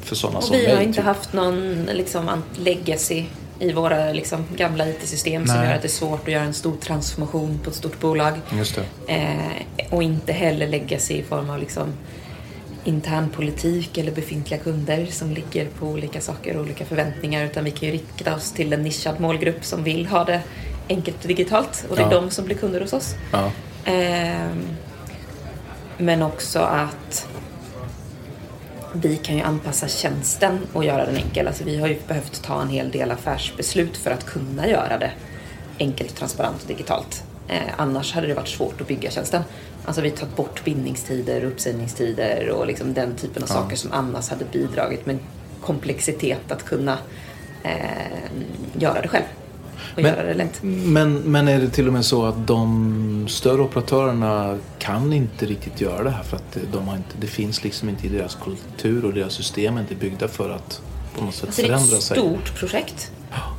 för 0.00 0.14
sådana 0.16 0.32
Mm. 0.32 0.36
och 0.38 0.44
som 0.44 0.56
vi 0.56 0.66
har 0.66 0.74
mig. 0.76 0.84
inte 0.84 0.96
typ. 0.96 1.04
haft 1.04 1.32
någon 1.32 1.88
liksom, 1.92 2.42
legacy 2.58 3.24
i 3.58 3.72
våra 3.72 4.12
liksom, 4.12 4.44
gamla 4.56 4.88
IT-system 4.88 5.46
som 5.46 5.56
gör 5.56 5.74
att 5.74 5.82
det 5.82 5.88
är 5.88 5.90
svårt 5.90 6.22
att 6.26 6.32
göra 6.32 6.42
en 6.44 6.54
stor 6.54 6.76
transformation 6.76 7.58
på 7.64 7.70
ett 7.70 7.76
stort 7.76 8.00
bolag. 8.00 8.32
Eh, 9.06 9.90
och 9.90 10.02
inte 10.02 10.32
heller 10.32 10.68
legacy 10.68 11.14
i 11.14 11.22
form 11.22 11.50
av 11.50 11.58
liksom 11.60 11.92
intern 12.86 13.28
politik 13.30 13.98
eller 13.98 14.12
befintliga 14.12 14.60
kunder 14.60 15.06
som 15.06 15.30
ligger 15.30 15.66
på 15.66 15.86
olika 15.86 16.20
saker 16.20 16.56
och 16.56 16.62
olika 16.62 16.84
förväntningar 16.84 17.44
utan 17.44 17.64
vi 17.64 17.70
kan 17.70 17.88
ju 17.88 17.94
rikta 17.94 18.34
oss 18.34 18.52
till 18.52 18.72
en 18.72 18.82
nischad 18.82 19.20
målgrupp 19.20 19.64
som 19.64 19.84
vill 19.84 20.06
ha 20.06 20.24
det 20.24 20.40
enkelt 20.88 21.22
och 21.22 21.28
digitalt 21.28 21.86
och 21.90 21.96
det 21.96 22.02
är 22.02 22.12
Ja. 22.12 22.20
de 22.20 22.30
som 22.30 22.44
blir 22.44 22.56
kunder 22.56 22.80
hos 22.80 22.92
oss. 22.92 23.14
Ja. 23.32 23.50
Ehm, 23.84 24.66
men 25.98 26.22
också 26.22 26.58
att 26.58 27.28
vi 28.92 29.16
kan 29.16 29.36
ju 29.36 29.42
anpassa 29.42 29.88
tjänsten 29.88 30.58
och 30.72 30.84
göra 30.84 31.06
den 31.06 31.16
enkel. 31.16 31.46
Alltså 31.46 31.64
vi 31.64 31.76
har 31.78 31.88
ju 31.88 31.96
behövt 32.08 32.42
ta 32.42 32.62
en 32.62 32.68
hel 32.68 32.90
del 32.90 33.10
affärsbeslut 33.10 33.96
för 33.96 34.10
att 34.10 34.26
kunna 34.26 34.68
göra 34.68 34.98
det 34.98 35.10
enkelt, 35.78 36.16
transparent 36.16 36.62
och 36.62 36.68
digitalt. 36.68 37.24
Eh, 37.48 37.60
annars 37.76 38.12
hade 38.12 38.26
det 38.26 38.34
varit 38.34 38.48
svårt 38.48 38.80
att 38.80 38.88
bygga 38.88 39.10
tjänsten. 39.10 39.42
Alltså 39.84 40.02
vi 40.02 40.10
tagit 40.10 40.36
bort 40.36 40.64
bindningstider, 40.64 41.44
uppsägningstider 41.44 42.50
och 42.50 42.66
liksom 42.66 42.94
den 42.94 43.14
typen 43.16 43.42
av 43.42 43.46
saker 43.46 43.76
som 43.76 43.92
annars 43.92 44.28
hade 44.28 44.44
bidragit 44.52 45.06
med 45.06 45.18
komplexitet 45.60 46.52
att 46.52 46.64
kunna 46.64 46.98
eh, 47.62 47.70
göra 48.78 49.00
det 49.02 49.08
själv. 49.08 49.24
Och 49.94 50.02
göra 50.02 50.22
det 50.22 50.34
lätt. 50.34 50.58
Men, 50.62 51.14
men 51.18 51.48
är 51.48 51.60
det 51.60 51.68
till 51.70 51.86
och 51.86 51.92
med 51.92 52.04
så 52.04 52.24
att 52.24 52.46
de 52.46 53.26
större 53.28 53.62
operatörerna 53.62 54.58
kan 54.78 55.12
inte 55.12 55.46
riktigt 55.46 55.80
göra 55.80 56.02
det 56.02 56.10
här 56.10 56.22
för 56.22 56.36
att 56.36 56.58
de 56.72 56.88
har 56.88 56.96
inte, 56.96 57.14
det 57.20 57.26
finns 57.26 57.64
liksom 57.64 57.88
inte 57.88 58.06
i 58.06 58.08
deras 58.10 58.34
kultur 58.44 59.04
och 59.04 59.14
deras 59.14 59.32
system 59.32 59.76
är 59.76 59.80
inte 59.80 59.94
byggda 59.94 60.28
för 60.28 60.50
att 60.50 60.80
på 61.18 61.24
något 61.24 61.34
sätt 61.34 61.44
Alltså 61.46 61.62
det 61.62 61.68
är 61.68 61.72
förändra 61.76 61.96
ett 61.96 62.02
sig. 62.02 62.16
stort 62.16 62.54
projekt 62.58 63.12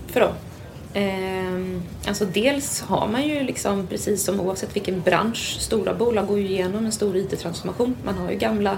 för 0.07 0.19
dem. 0.19 0.33
Ehm, 0.93 1.81
alltså 2.07 2.25
dels 2.25 2.81
har 2.81 3.07
man 3.07 3.27
ju 3.27 3.43
liksom, 3.43 3.87
precis 3.87 4.23
som 4.23 4.39
oavsett 4.39 4.75
vilken 4.75 5.01
bransch, 5.01 5.57
stora 5.59 5.93
bolag 5.93 6.27
går 6.27 6.39
ju 6.39 6.47
igenom 6.47 6.85
en 6.85 6.91
stor 6.91 7.17
IT-transformation. 7.17 7.95
Man 8.05 8.17
har 8.17 8.31
ju 8.31 8.37
gamla 8.37 8.77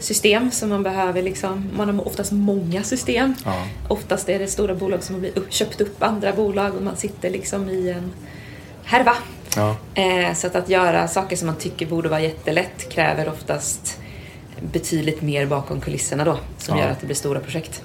system 0.00 0.50
som 0.50 0.68
man 0.68 0.82
behöver 0.82 1.22
liksom, 1.22 1.70
man 1.76 1.88
har 1.98 2.06
oftast 2.06 2.32
många 2.32 2.82
system. 2.82 3.34
Ja. 3.44 3.66
Oftast 3.88 4.28
är 4.28 4.38
det 4.38 4.46
stora 4.46 4.74
bolag 4.74 5.02
som 5.02 5.14
har 5.14 5.20
blivit 5.20 5.38
upp, 5.38 5.52
köpt 5.52 5.80
upp 5.80 6.02
andra 6.02 6.32
bolag 6.32 6.74
och 6.74 6.82
man 6.82 6.96
sitter 6.96 7.30
liksom 7.30 7.68
i 7.68 7.90
en 7.90 8.12
härva. 8.84 9.14
Ja. 9.56 9.76
Eh, 9.94 10.34
så 10.34 10.46
att, 10.46 10.56
att 10.56 10.68
göra 10.68 11.08
saker 11.08 11.36
som 11.36 11.46
man 11.46 11.56
tycker 11.56 11.86
borde 11.86 12.08
vara 12.08 12.20
jättelätt 12.20 12.88
kräver 12.90 13.28
oftast 13.28 13.98
betydligt 14.72 15.22
mer 15.22 15.46
bakom 15.46 15.80
kulisserna 15.80 16.24
då, 16.24 16.38
som 16.58 16.76
Ja. 16.78 16.84
gör 16.84 16.90
att 16.90 17.00
det 17.00 17.06
blir 17.06 17.16
stora 17.16 17.40
projekt. 17.40 17.82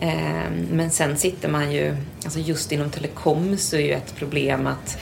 Ja. 0.00 0.06
Eh, 0.06 0.50
Men 0.72 0.90
sen 0.90 1.16
sitter 1.16 1.48
man 1.48 1.72
ju, 1.72 1.96
alltså 2.24 2.38
just 2.38 2.72
inom 2.72 2.90
telekom 2.90 3.56
så 3.56 3.76
är 3.76 3.80
ju 3.80 3.92
ett 3.92 4.16
problem 4.16 4.66
att 4.66 4.98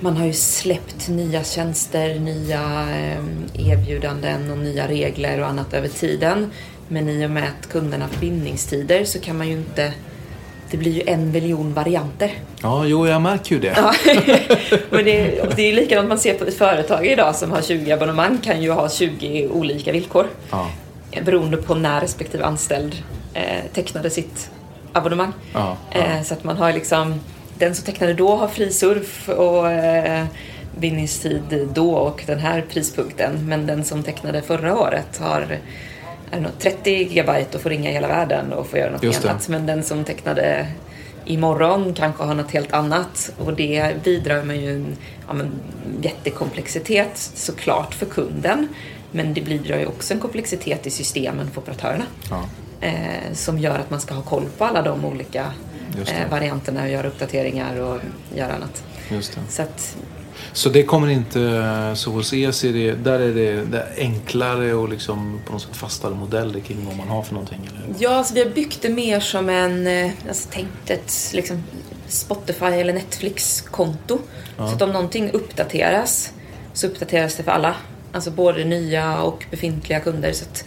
man 0.00 0.16
har 0.16 0.26
ju 0.26 0.32
släppt 0.32 1.08
nya 1.08 1.44
tjänster, 1.44 2.18
nya 2.18 2.60
eh, 2.90 3.70
erbjudanden 3.70 4.50
och 4.50 4.58
nya 4.58 4.88
regler 4.88 5.40
och 5.40 5.46
annat 5.46 5.74
över 5.74 5.88
tiden. 5.88 6.50
Men 6.88 7.08
i 7.08 7.26
och 7.26 7.30
med 7.30 7.44
att 7.44 7.68
kunderna 7.68 8.04
har 8.04 8.20
bindningstider 8.20 9.04
så 9.04 9.20
kan 9.20 9.38
man 9.38 9.46
ju 9.48 9.52
inte, 9.52 9.92
det 10.70 10.76
blir 10.76 10.92
ju 10.92 11.02
en 11.06 11.30
miljon 11.30 11.74
varianter. 11.74 12.30
ja, 12.62 12.84
jo 12.86 13.06
jag 13.08 13.22
märker 13.22 13.54
ju 13.54 13.60
det. 13.60 13.74
Ja. 13.76 13.94
Men 14.90 15.04
det, 15.04 15.40
och 15.40 15.54
det 15.56 15.62
är 15.62 15.74
likadant 15.74 16.08
man 16.08 16.18
ser 16.18 16.34
på 16.34 16.44
ett 16.44 16.58
företag 16.58 17.06
idag 17.06 17.36
som 17.36 17.50
har 17.50 17.62
20 17.62 17.92
abonnemang 17.92 18.38
kan 18.38 18.62
ju 18.62 18.70
ha 18.70 18.88
20 18.88 19.48
olika 19.48 19.92
villkor. 19.92 20.26
Ja. 20.50 20.70
Beroende 21.24 21.56
på 21.56 21.74
när 21.74 22.00
respektive 22.00 22.44
anställd 22.44 22.96
eh, 23.34 23.64
tecknade 23.72 24.10
sitt 24.10 24.50
abonnemang. 24.92 25.32
Ja, 25.52 25.76
ja. 25.92 26.00
Eh, 26.00 26.22
så 26.22 26.34
att 26.34 26.44
man 26.44 26.56
har 26.56 26.72
liksom, 26.72 27.20
den 27.58 27.74
som 27.74 27.84
tecknade 27.84 28.14
då 28.14 28.36
har 28.36 28.48
fri 28.48 28.72
surf 28.72 29.28
och 29.28 29.70
eh, 29.70 30.26
bindningstid 30.78 31.68
då 31.74 31.94
och 31.94 32.24
den 32.26 32.38
här 32.38 32.64
prispunkten. 32.68 33.48
Men 33.48 33.66
den 33.66 33.84
som 33.84 34.02
tecknade 34.02 34.42
förra 34.42 34.78
året 34.78 35.18
har 35.18 35.58
något, 36.40 36.60
30 36.60 36.90
gigabyte 36.90 37.56
och 37.56 37.62
får 37.62 37.70
ringa 37.70 37.90
hela 37.90 38.08
världen 38.08 38.52
och 38.52 38.66
får 38.66 38.78
göra 38.78 38.90
något 38.90 39.24
annat. 39.24 39.48
Men 39.48 39.66
den 39.66 39.82
som 39.82 40.04
tecknade 40.04 40.66
imorgon 41.24 41.94
kanske 41.94 42.24
har 42.24 42.34
något 42.34 42.50
helt 42.50 42.72
annat 42.72 43.32
och 43.38 43.54
det 43.54 44.04
bidrar 44.04 44.42
med 44.42 44.60
ju 44.60 44.74
en 44.74 44.96
ja, 45.26 45.32
men, 45.32 45.50
jättekomplexitet 46.02 47.18
såklart 47.34 47.94
för 47.94 48.06
kunden. 48.06 48.68
Men 49.10 49.34
det 49.34 49.40
bidrar 49.40 49.78
ju 49.78 49.86
också 49.86 50.14
en 50.14 50.20
komplexitet 50.20 50.86
i 50.86 50.90
systemen 50.90 51.50
för 51.50 51.60
operatörerna. 51.60 52.04
Ja. 52.30 52.44
Eh, 52.84 53.32
som 53.32 53.58
gör 53.58 53.78
att 53.78 53.90
man 53.90 54.00
ska 54.00 54.14
ha 54.14 54.22
koll 54.22 54.48
på 54.58 54.64
alla 54.64 54.82
de 54.82 55.04
olika 55.04 55.52
eh, 56.06 56.30
varianterna 56.30 56.82
och 56.82 56.88
göra 56.88 57.06
uppdateringar 57.06 57.80
och 57.80 58.00
göra 58.34 58.52
annat. 58.52 58.84
Just 59.10 59.34
det. 59.34 59.40
Så 59.48 59.62
att, 59.62 59.96
Så 60.52 60.68
det 60.68 60.82
kommer 60.82 61.08
inte, 61.08 61.92
så 61.96 62.10
hos 62.10 62.32
er 62.32 62.50
så 62.50 62.66
det, 62.66 62.92
där 62.92 63.20
är 63.20 63.34
det, 63.34 63.64
det 63.64 63.78
är 63.78 63.94
enklare 63.96 64.74
och 64.74 64.88
liksom 64.88 65.40
på 65.46 65.52
något 65.52 65.62
sätt 65.62 65.76
fastare 65.76 66.14
modeller 66.14 66.60
kring 66.60 66.86
vad 66.86 66.96
man 66.96 67.08
har 67.08 67.22
för 67.22 67.34
någonting? 67.34 67.68
Eller? 67.68 67.94
ja, 67.98 68.10
alltså 68.10 68.34
vi 68.34 68.42
har 68.44 68.50
byggt 68.50 68.82
det 68.82 68.88
mer 68.88 69.20
som 69.20 69.48
en, 69.48 69.86
eh, 69.86 70.10
alltså 70.28 70.50
tänkt 70.50 70.90
ett 70.90 71.30
liksom, 71.32 71.62
Spotify 72.08 72.64
eller 72.64 72.92
Netflix-konto. 72.92 74.18
Så 74.56 74.62
att 74.62 74.82
om 74.82 74.92
någonting 74.92 75.30
uppdateras 75.30 76.32
så 76.72 76.86
uppdateras 76.86 77.36
det 77.36 77.42
för 77.42 77.52
alla. 77.52 77.74
Alltså 78.12 78.30
både 78.30 78.64
nya 78.64 79.22
och 79.22 79.44
befintliga 79.50 80.00
kunder. 80.00 80.32
Så 80.32 80.44
att 80.44 80.64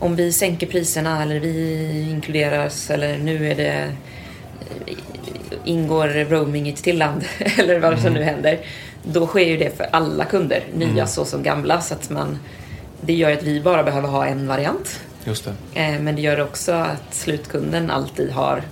om 0.00 0.16
vi 0.16 0.32
sänker 0.32 0.66
priserna 0.66 1.22
eller 1.22 1.40
vi 1.40 2.06
inkluderas 2.10 2.90
eller 2.90 3.18
nu 3.18 3.50
är 3.50 3.54
det 3.54 3.92
ingår 5.64 6.08
roaming 6.24 6.66
i 6.66 6.72
ett 6.72 6.82
till 6.82 6.98
land 6.98 7.24
eller 7.58 7.80
vad 7.80 8.00
som 8.00 8.12
nu 8.12 8.22
händer. 8.22 8.58
Då 9.02 9.26
sker 9.26 9.46
ju 9.46 9.56
det 9.56 9.76
för 9.76 9.86
alla 9.92 10.24
kunder, 10.24 10.64
nya 10.74 11.06
så 11.06 11.24
som 11.24 11.42
gamla. 11.42 11.80
Så 11.80 11.94
att 11.94 12.10
man, 12.10 12.38
det 13.00 13.12
gör 13.12 13.32
att 13.32 13.42
vi 13.42 13.60
bara 13.60 13.82
behöver 13.82 14.08
ha 14.08 14.26
en 14.26 14.46
variant. 14.46 15.00
Just 15.24 15.44
det. 15.44 15.80
Eh, 15.80 16.00
Men 16.00 16.16
det 16.16 16.22
gör 16.22 16.40
också 16.40 16.72
att 16.72 17.14
slutkunden 17.14 17.90
alltid 17.90 18.30
har 18.30 18.62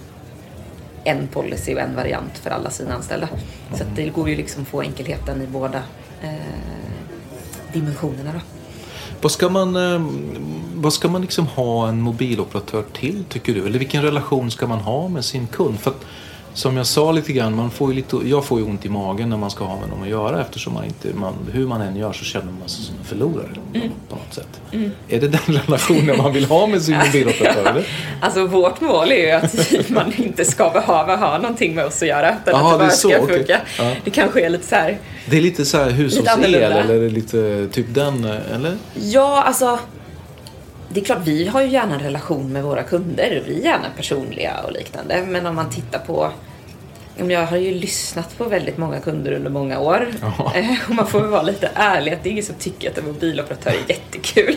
en 1.04 1.26
policy 1.28 1.74
och 1.74 1.80
en 1.80 1.96
variant 1.96 2.38
för 2.38 2.50
alla 2.50 2.70
sina 2.70 2.94
anställda. 2.94 3.28
Så 3.74 3.82
att 3.82 3.96
det 3.96 4.08
går 4.08 4.28
ju 4.28 4.36
liksom 4.36 4.62
att 4.62 4.68
få 4.68 4.82
enkelheten 4.82 5.42
i 5.42 5.46
båda 5.46 5.82
eh, 6.22 6.30
dimensionerna 7.72 8.32
då. 8.32 8.40
Vad 9.20 9.32
ska 9.32 9.48
man, 9.48 9.76
eh, 9.76 10.06
vad 10.74 10.92
ska 10.92 11.08
man 11.08 11.20
liksom 11.20 11.46
ha 11.46 11.88
en 11.88 12.00
mobiloperatör 12.00 12.84
till 12.92 13.24
tycker 13.28 13.54
du? 13.54 13.66
Eller 13.66 13.78
vilken 13.78 14.02
relation 14.02 14.50
ska 14.50 14.66
man 14.66 14.78
ha 14.78 15.08
med 15.08 15.24
sin 15.24 15.46
kund? 15.46 15.80
För 15.80 15.90
att, 15.90 16.04
som 16.58 16.76
jag 16.76 16.86
sa 16.86 17.12
lite 17.12 17.32
grann, 17.32 17.56
man 17.56 17.70
får 17.70 17.92
lite, 17.92 18.16
jag 18.24 18.44
får 18.44 18.60
ju 18.60 18.66
ont 18.66 18.86
i 18.86 18.88
magen 18.88 19.30
när 19.30 19.36
man 19.36 19.50
ska 19.50 19.64
ha 19.64 19.80
med 19.80 19.88
dem 19.88 20.02
att 20.02 20.08
göra 20.08 20.40
eftersom 20.40 20.74
man 20.74 20.84
inte, 20.84 21.08
man, 21.14 21.34
hur 21.52 21.66
man 21.66 21.80
än 21.80 21.96
gör 21.96 22.12
så 22.12 22.24
känner 22.24 22.52
man 22.60 22.68
sig 22.68 22.84
som 22.84 22.94
en 22.98 23.04
förlorare 23.04 23.48
på 24.08 24.16
något 24.16 24.34
sätt. 24.34 24.60
Är 25.08 25.20
det 25.20 25.28
den 25.28 25.40
relationen 25.46 26.16
man 26.16 26.32
vill 26.32 26.44
ha 26.44 26.66
med 26.66 26.82
sin 26.82 26.98
mobiloperatör? 27.06 27.84
Alltså 28.20 28.46
vårt 28.46 28.80
mål 28.80 29.12
är 29.12 29.26
ju 29.26 29.30
att 29.30 29.54
man 29.90 30.12
inte 30.16 30.44
ska 30.44 30.70
behöva 30.70 31.16
ha 31.16 31.38
någonting 31.38 31.74
med 31.74 31.84
oss 31.84 32.02
att 32.02 32.08
göra. 32.08 32.36
Utan 32.42 32.60
Jaha, 32.60 32.72
att 32.72 32.78
det 32.78 32.84
det 32.84 32.88
bara 32.88 32.90
så, 32.90 33.08
ska 33.08 33.26
funka. 33.26 33.60
Ja. 33.78 33.94
Det 34.04 34.10
kanske 34.10 34.46
är 34.46 34.50
lite 34.50 34.66
så 34.66 34.74
här. 34.74 34.98
Det 35.26 35.36
är 35.36 35.40
lite 35.40 35.64
så 35.64 35.78
här 35.78 35.90
hushållsel 35.90 36.54
eller 36.54 37.00
det 37.00 37.08
lite 37.08 37.68
typ 37.72 37.86
den, 37.94 38.24
eller? 38.24 38.76
Ja, 38.94 39.42
alltså. 39.42 39.78
Det 40.92 41.00
är 41.00 41.04
klart, 41.04 41.20
vi 41.24 41.48
har 41.48 41.62
ju 41.62 41.68
gärna 41.68 41.94
en 41.94 42.00
relation 42.00 42.52
med 42.52 42.62
våra 42.64 42.82
kunder. 42.82 43.42
Vi 43.46 43.60
är 43.60 43.64
gärna 43.64 43.86
personliga 43.96 44.52
och 44.66 44.72
liknande. 44.72 45.24
Men 45.28 45.46
om 45.46 45.54
man 45.54 45.70
tittar 45.70 45.98
på 45.98 46.30
Jag 47.26 47.46
har 47.46 47.56
ju 47.56 47.74
lyssnat 47.74 48.38
på 48.38 48.44
väldigt 48.44 48.76
många 48.78 49.00
kunder 49.00 49.32
under 49.32 49.50
många 49.50 49.78
år. 49.80 50.06
Ja. 50.20 50.52
Eh, 50.56 50.76
Och 50.88 50.94
man 50.94 51.06
får 51.06 51.20
väl 51.20 51.30
vara 51.30 51.42
lite 51.42 51.70
ärlig 51.74 52.12
att 52.12 52.22
det 52.22 52.28
är 52.28 52.30
ingen 52.30 52.44
som 52.44 52.54
tycker 52.54 52.90
att 52.90 52.98
en 52.98 53.04
mobiloperatör 53.06 53.70
är 53.70 53.88
jättekul. 53.88 54.56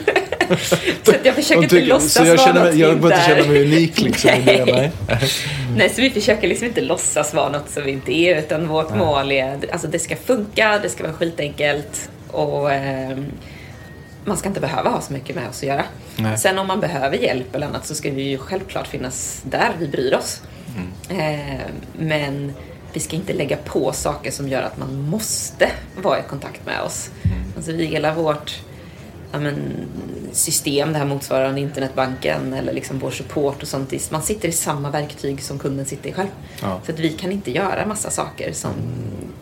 så 1.03 1.11
att 1.11 1.25
jag 1.25 1.35
försöker 1.35 1.55
De 1.61 1.63
inte 1.63 1.75
tycker- 1.75 1.87
låtsas 1.87 2.13
så 2.13 2.19
jag, 2.25 2.35
vara 2.37 2.47
känner, 2.47 2.65
något 2.65 2.75
jag 2.75 2.99
behöver 2.99 3.15
inte 3.17 3.35
känna 3.35 3.51
mig 3.53 3.61
unik 3.63 4.01
liksom. 4.01 4.29
i 4.29 4.41
det, 4.45 4.65
nej. 4.65 4.91
Nej, 5.77 5.89
så 5.89 6.01
vi 6.01 6.09
försöker 6.09 6.47
liksom 6.47 6.67
inte 6.67 6.81
låtsas 6.81 7.33
vara 7.33 7.49
något 7.49 7.69
som 7.69 7.83
vi 7.83 7.91
inte 7.91 8.11
är. 8.11 8.39
Utan 8.39 8.67
vårt 8.67 8.95
mål 8.95 9.31
är 9.31 9.57
alltså 9.71 9.87
det 9.87 9.99
ska 9.99 10.15
funka, 10.15 10.79
det 10.83 10.89
ska 10.89 11.03
vara 11.03 11.13
skitenkelt 11.13 12.09
och 12.27 12.71
ehm, 12.71 13.25
man 14.25 14.37
ska 14.37 14.47
inte 14.49 14.61
behöva 14.61 14.89
ha 14.89 15.01
så 15.01 15.13
mycket 15.13 15.35
med 15.35 15.49
oss 15.49 15.57
att 15.57 15.67
göra. 15.69 15.83
Nej. 16.17 16.37
Sen 16.37 16.59
om 16.59 16.67
man 16.67 16.79
behöver 16.79 17.17
hjälp 17.17 17.55
eller 17.55 17.67
annat 17.67 17.85
så 17.85 17.95
ska 17.95 18.11
vi 18.11 18.21
ju 18.23 18.37
självklart 18.37 18.87
finnas 18.87 19.41
där, 19.45 19.69
vi 19.79 19.87
bryr 19.87 20.13
oss. 20.13 20.41
Eh, 21.09 21.61
men 21.97 22.53
vi 22.93 22.99
ska 22.99 23.15
inte 23.15 23.33
lägga 23.33 23.57
på 23.57 23.93
saker 23.93 24.31
som 24.31 24.49
gör 24.49 24.61
att 24.61 24.77
man 24.77 25.01
måste 25.01 25.69
vara 26.03 26.19
i 26.19 26.23
kontakt 26.29 26.65
med 26.65 26.81
oss. 26.81 27.09
Alltså 27.55 27.71
hela 27.71 28.13
vårt 28.13 28.61
ja, 29.31 29.39
men, 29.39 29.55
system, 30.31 30.93
det 30.93 30.99
här 30.99 31.05
motsvarande 31.05 31.61
internetbanken 31.61 32.53
eller 32.53 32.73
liksom 32.73 32.99
vår 32.99 33.11
support 33.11 33.61
och 33.61 33.67
sånt. 33.67 34.11
Man 34.11 34.21
sitter 34.23 34.49
i 34.49 34.51
samma 34.51 34.89
verktyg 34.89 35.41
som 35.41 35.59
kunden 35.59 35.85
sitter 35.85 36.09
i 36.09 36.13
själv. 36.13 36.29
Ja. 36.61 36.79
Så 36.85 36.91
att 36.91 36.99
vi 36.99 37.09
kan 37.09 37.31
inte 37.31 37.51
göra 37.51 37.85
massa 37.85 38.09
saker 38.09 38.53
som 38.53 38.71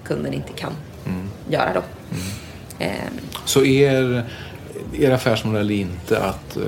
kunden 0.04 0.34
inte 0.34 0.54
kan 0.54 0.72
göra 1.50 1.74
då. 1.74 1.82
Ehm, 2.80 3.14
Så 3.46 3.66
er, 3.66 4.26
er 4.94 5.12
affärsmodell 5.12 5.72
är 5.72 5.76
inte 5.76 6.20
att 6.20 6.58
eh, 6.58 6.64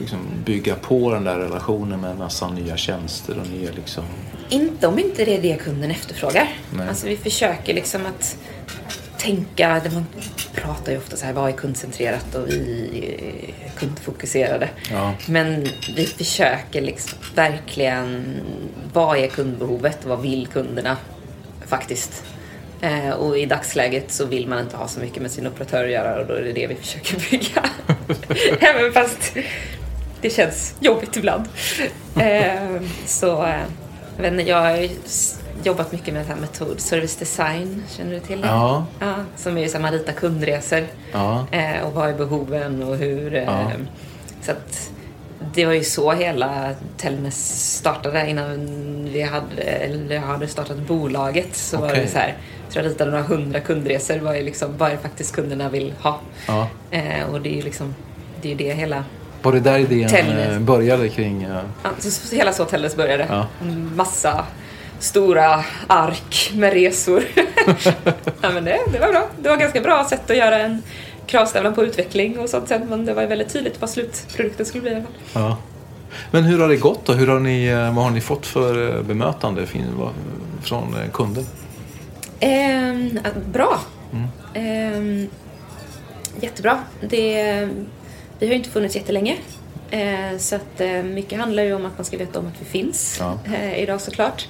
liksom 0.00 0.18
bygga 0.44 0.74
på 0.74 1.10
den 1.10 1.24
där 1.24 1.38
relationen 1.38 2.00
med 2.00 2.10
en 2.10 2.18
massa 2.18 2.48
nya 2.48 2.76
tjänster 2.76 3.38
och 3.38 3.46
nya 3.46 3.70
liksom... 3.72 4.04
Inte 4.48 4.86
om 4.86 4.98
inte 4.98 5.24
det 5.24 5.36
är 5.36 5.42
det 5.42 5.56
kunden 5.56 5.90
efterfrågar. 5.90 6.48
Nej. 6.70 6.88
Alltså 6.88 7.06
vi 7.06 7.16
försöker 7.16 7.74
liksom 7.74 8.06
att 8.06 8.36
tänka, 9.18 9.80
man 9.92 10.06
pratar 10.54 10.92
ju 10.92 10.98
ofta 10.98 11.16
så 11.16 11.26
här, 11.26 11.32
vad 11.32 11.48
är 11.48 11.52
kundcentrerat 11.52 12.34
och 12.34 12.48
vi 12.48 12.88
är 13.18 13.78
kundfokuserade. 13.78 14.68
Ja. 14.90 15.14
Men 15.26 15.66
vi 15.96 16.06
försöker 16.06 16.82
liksom 16.82 17.18
verkligen, 17.34 18.40
vad 18.92 19.18
är 19.18 19.26
kundbehovet 19.26 20.04
och 20.04 20.10
vad 20.10 20.20
vill 20.20 20.46
kunderna 20.46 20.96
faktiskt? 21.66 22.24
Eh, 22.82 23.10
och 23.10 23.38
i 23.38 23.46
dagsläget 23.46 24.12
så 24.12 24.24
vill 24.26 24.48
man 24.48 24.58
inte 24.58 24.76
ha 24.76 24.88
så 24.88 25.00
mycket 25.00 25.22
med 25.22 25.30
sin 25.30 25.46
operatör 25.46 25.84
att 25.84 25.90
göra 25.90 26.20
och 26.20 26.26
då 26.26 26.34
är 26.34 26.42
det 26.42 26.52
det 26.52 26.66
vi 26.66 26.74
försöker 26.74 27.30
bygga. 27.30 27.64
Även 28.60 28.92
fast 28.92 29.36
det 30.20 30.30
känns 30.30 30.74
jobbigt 30.80 31.16
ibland. 31.16 31.44
Eh, 32.16 32.80
så 33.06 33.44
eh, 33.46 33.60
jag 34.16 34.22
vet 34.22 34.32
inte, 34.32 34.42
jag 34.50 34.84
s- 34.84 35.40
jobbat 35.64 35.92
mycket 35.92 36.14
med 36.14 36.22
det 36.26 36.28
här 36.28 36.40
metod 36.40 36.80
service 36.80 37.16
design. 37.16 37.82
Känner 37.96 38.10
du 38.14 38.20
till 38.20 38.40
det? 38.40 38.46
Ja. 38.48 38.86
ja 39.00 39.14
som 39.36 39.56
är 39.56 39.60
ju 39.62 39.68
så 39.68 39.74
här, 39.76 39.82
man 39.82 39.92
ritar 39.92 40.12
kundresor. 40.12 40.86
Ja. 41.12 41.46
Eh, 41.52 41.80
och 41.86 41.92
vad 41.92 42.08
är 42.08 42.14
behoven 42.14 42.82
och 42.82 42.96
hur... 42.96 43.34
Eh, 43.34 43.42
Ja. 43.44 43.70
Så 44.42 44.50
att 44.50 44.90
det 45.54 45.64
var 45.66 45.72
ju 45.72 45.84
så 45.84 46.12
hela 46.12 46.70
Telnes 46.96 47.74
startade 47.78 48.30
innan 48.30 48.68
vi 49.12 49.22
hade, 49.22 49.62
eller 49.62 50.14
jag 50.14 50.22
hade 50.22 50.48
startat 50.48 50.76
bolaget. 50.78 51.56
Så 51.56 51.76
var 51.78 51.88
Okej. 51.88 52.00
det 52.04 52.08
så 52.10 52.18
här, 52.18 52.34
jag 52.74 52.84
ritade 52.86 53.10
några 53.10 53.24
hundra 53.24 53.60
kundresor. 53.60 54.18
Vad 54.18 54.36
är, 54.36 54.42
liksom, 54.42 54.68
vad 54.78 54.90
är 54.92 54.96
faktiskt 54.96 55.34
kunderna 55.34 55.68
vill 55.68 55.94
ha? 56.02 56.20
Ja. 56.46 56.68
Eh, 56.90 57.30
och 57.32 57.40
det 57.40 57.48
är 57.48 57.56
ju 57.56 57.62
liksom, 57.62 57.94
det 58.42 58.52
är 58.52 58.56
det 58.56 58.72
hela 58.74 59.04
Var 59.42 59.52
det 59.52 59.60
där 59.60 59.78
idén 59.78 60.08
Tellnes. 60.08 60.48
eh, 60.48 60.58
började 60.58 61.08
kring... 61.08 61.42
eh, 61.42 61.60
Ja, 61.82 61.90
så, 61.98 62.36
hela 62.36 62.52
så 62.52 62.64
Tellus 62.64 62.96
började. 62.96 63.26
Ja. 63.30 63.46
Massa 63.96 64.44
stora 64.98 65.64
ark 65.86 66.50
med 66.54 66.72
resor. 66.72 67.22
ja, 68.40 68.50
men 68.50 68.64
det, 68.64 68.78
det 68.92 68.98
var 68.98 69.12
bra. 69.12 69.26
Det 69.42 69.48
var 69.48 69.56
ganska 69.56 69.80
bra 69.80 70.06
sätt 70.10 70.30
att 70.30 70.36
göra 70.36 70.58
en 70.58 70.82
kravstävlan 71.26 71.74
på 71.74 71.84
utveckling 71.84 72.38
och 72.38 72.48
sånt. 72.48 72.70
Men 72.88 73.04
det 73.06 73.14
var 73.14 73.26
väldigt 73.26 73.52
tydligt 73.52 73.80
vad 73.80 73.90
slutprodukten 73.90 74.66
skulle 74.66 74.82
bli 74.82 74.90
i 74.90 74.94
alla 74.94 75.02
fall. 75.04 75.12
Ja. 75.32 75.56
Men 76.30 76.44
hur 76.44 76.58
har 76.58 76.68
det 76.68 76.76
gått 76.76 77.04
då? 77.06 77.12
Hur 77.12 77.26
har 77.26 77.40
ni, 77.40 77.66
eh, 77.66 77.94
vad 77.94 78.04
har 78.04 78.10
ni 78.10 78.20
fått 78.20 78.46
för 78.46 79.02
bemötande 79.02 79.66
från 80.62 80.94
kunder? 81.12 81.44
Ehm, 82.42 83.18
bra. 83.52 83.80
Ehm, 84.54 85.28
jättebra. 86.40 86.78
Det, 87.00 87.44
vi 88.38 88.46
har 88.46 88.52
ju 88.52 88.54
inte 88.54 88.70
funnits 88.70 88.96
jättelänge. 88.96 89.36
Eh, 89.90 90.38
så 90.38 90.56
att 90.56 90.80
eh, 90.80 91.02
mycket 91.02 91.38
handlar 91.38 91.62
ju 91.62 91.74
om 91.74 91.86
att 91.86 91.98
man 91.98 92.04
ska 92.04 92.16
veta 92.16 92.38
om 92.38 92.46
att 92.46 92.60
vi 92.60 92.64
finns 92.64 93.16
Ja. 93.20 93.38
eh, 93.54 93.78
idag 93.78 94.00
såklart. 94.00 94.48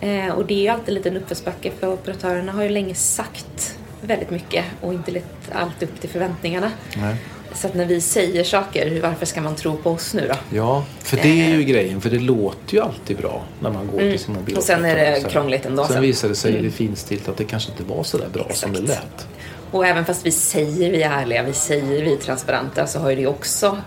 Eh, 0.00 0.28
och 0.28 0.46
det 0.46 0.54
är 0.54 0.60
ju 0.62 0.68
alltid 0.68 0.88
en 0.88 0.94
liten 0.94 1.16
uppförsbacke 1.16 1.70
för 1.80 1.92
operatörerna 1.92 2.52
har 2.52 2.62
ju 2.62 2.68
länge 2.68 2.94
sagt 2.94 3.78
väldigt 4.00 4.30
mycket 4.30 4.64
och 4.80 4.94
inte 4.94 5.10
lett 5.10 5.52
allt 5.52 5.82
upp 5.82 6.00
till 6.00 6.10
förväntningarna. 6.10 6.70
Nej. 6.96 7.16
Så 7.54 7.66
att 7.66 7.74
när 7.74 7.86
vi 7.86 8.00
säger 8.00 8.44
saker, 8.44 9.00
varför 9.02 9.26
ska 9.26 9.40
man 9.40 9.56
tro 9.56 9.76
på 9.76 9.90
oss 9.90 10.14
nu 10.14 10.28
då? 10.28 10.56
Ja, 10.56 10.84
för 10.98 11.16
det 11.16 11.42
är 11.42 11.56
ju 11.56 11.64
grejen. 11.64 12.00
För 12.00 12.10
det 12.10 12.18
låter 12.18 12.74
ju 12.74 12.80
alltid 12.80 13.16
bra 13.16 13.42
när 13.60 13.70
man 13.70 13.86
går 13.86 13.98
till 13.98 14.18
sin 14.18 14.34
mobil. 14.34 14.48
Mm. 14.48 14.58
Och 14.58 14.64
sen 14.64 14.84
är 14.84 14.96
det 14.96 15.30
krångligt 15.30 15.66
ändå 15.66 15.84
Sen 15.84 15.92
sen. 15.92 16.02
visar 16.02 16.28
det 16.28 16.34
sig 16.34 16.56
i 16.56 16.62
det 16.62 16.70
finstilt 16.70 17.28
att 17.28 17.36
det 17.36 17.44
kanske 17.44 17.70
inte 17.70 17.82
var 17.82 18.02
så 18.02 18.18
där 18.18 18.28
bra 18.28 18.46
som 18.54 18.72
det 18.72 18.78
Exakt. 18.78 19.02
lät. 19.02 19.26
Och 19.70 19.86
även 19.86 20.04
fast 20.04 20.26
vi 20.26 20.30
säger 20.30 20.90
vi 20.90 21.02
är 21.02 21.10
ärliga, 21.10 21.42
vi 21.42 21.52
säger 21.52 22.04
vi 22.04 22.12
är 22.12 22.16
transparenta 22.16 22.86
så 22.86 22.98
har 22.98 23.10
ju 23.10 23.16
det 23.16 23.26
också 23.26 23.78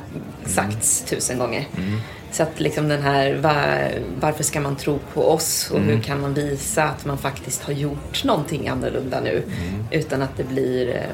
sagts 0.45 1.01
tusen 1.01 1.37
gånger. 1.37 1.67
Så 2.31 2.43
att 2.43 2.59
liksom 2.59 2.87
den 2.87 3.01
här, 3.01 3.33
var, 3.35 3.91
varför 4.19 4.43
ska 4.43 4.61
man 4.61 4.75
tro 4.75 4.99
på 5.13 5.29
oss 5.29 5.71
och 5.71 5.79
hur 5.79 5.99
kan 5.99 6.21
man 6.21 6.33
visa 6.33 6.83
att 6.83 7.05
man 7.05 7.17
faktiskt 7.17 7.63
har 7.63 7.73
gjort 7.73 8.23
någonting 8.23 8.67
annorlunda 8.67 9.19
nu 9.19 9.43
utan 9.91 10.21
att 10.21 10.37
det 10.37 10.43
blir 10.43 11.07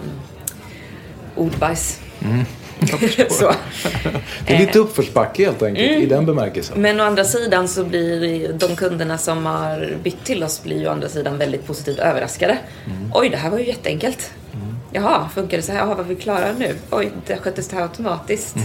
eh, 1.35 1.41
ordbajs. 1.41 2.00
så. 3.29 3.51
Det 4.47 4.53
är 4.53 4.59
lite 4.59 4.79
uppförsbacke 4.79 5.45
helt 5.45 5.61
enkelt 5.61 5.89
Mm. 5.91 6.01
i 6.01 6.05
den 6.05 6.25
bemärkelsen. 6.25 6.81
Men 6.81 7.00
å 7.00 7.03
andra 7.03 7.23
sidan 7.23 7.67
så 7.67 7.83
blir 7.83 8.53
de 8.53 8.75
kunderna 8.75 9.17
som 9.17 9.45
har 9.45 9.97
bytt 10.03 10.23
till 10.23 10.43
oss 10.43 10.63
blir 10.63 10.79
ju 10.79 10.88
å 10.88 10.91
andra 10.91 11.09
sidan 11.09 11.38
väldigt 11.38 11.67
positivt 11.67 12.00
överraskade. 12.00 12.57
Oj, 13.13 13.29
det 13.29 13.38
här 13.38 13.50
var 13.50 13.59
ju 13.59 13.67
jätteenkelt. 13.67 14.31
Jaha, 14.93 15.29
funkar 15.33 15.57
det 15.57 15.63
så 15.63 15.71
här? 15.71 15.79
Jaha, 15.79 15.95
vad 15.95 16.05
vi 16.07 16.15
klarar 16.15 16.53
nu? 16.59 16.75
Oj, 16.89 17.11
det 17.27 17.38
sköttes 17.38 17.67
det 17.67 17.75
här 17.75 17.83
automatiskt. 17.83 18.55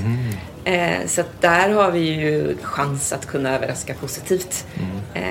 Eh, 0.64 1.06
så 1.06 1.20
att 1.20 1.40
där 1.42 1.68
har 1.70 1.90
vi 1.90 1.98
ju 2.00 2.56
chans 2.62 3.12
att 3.12 3.26
kunna 3.26 3.54
överraska 3.56 3.94
positivt. 3.94 4.66
Eh, 5.14 5.22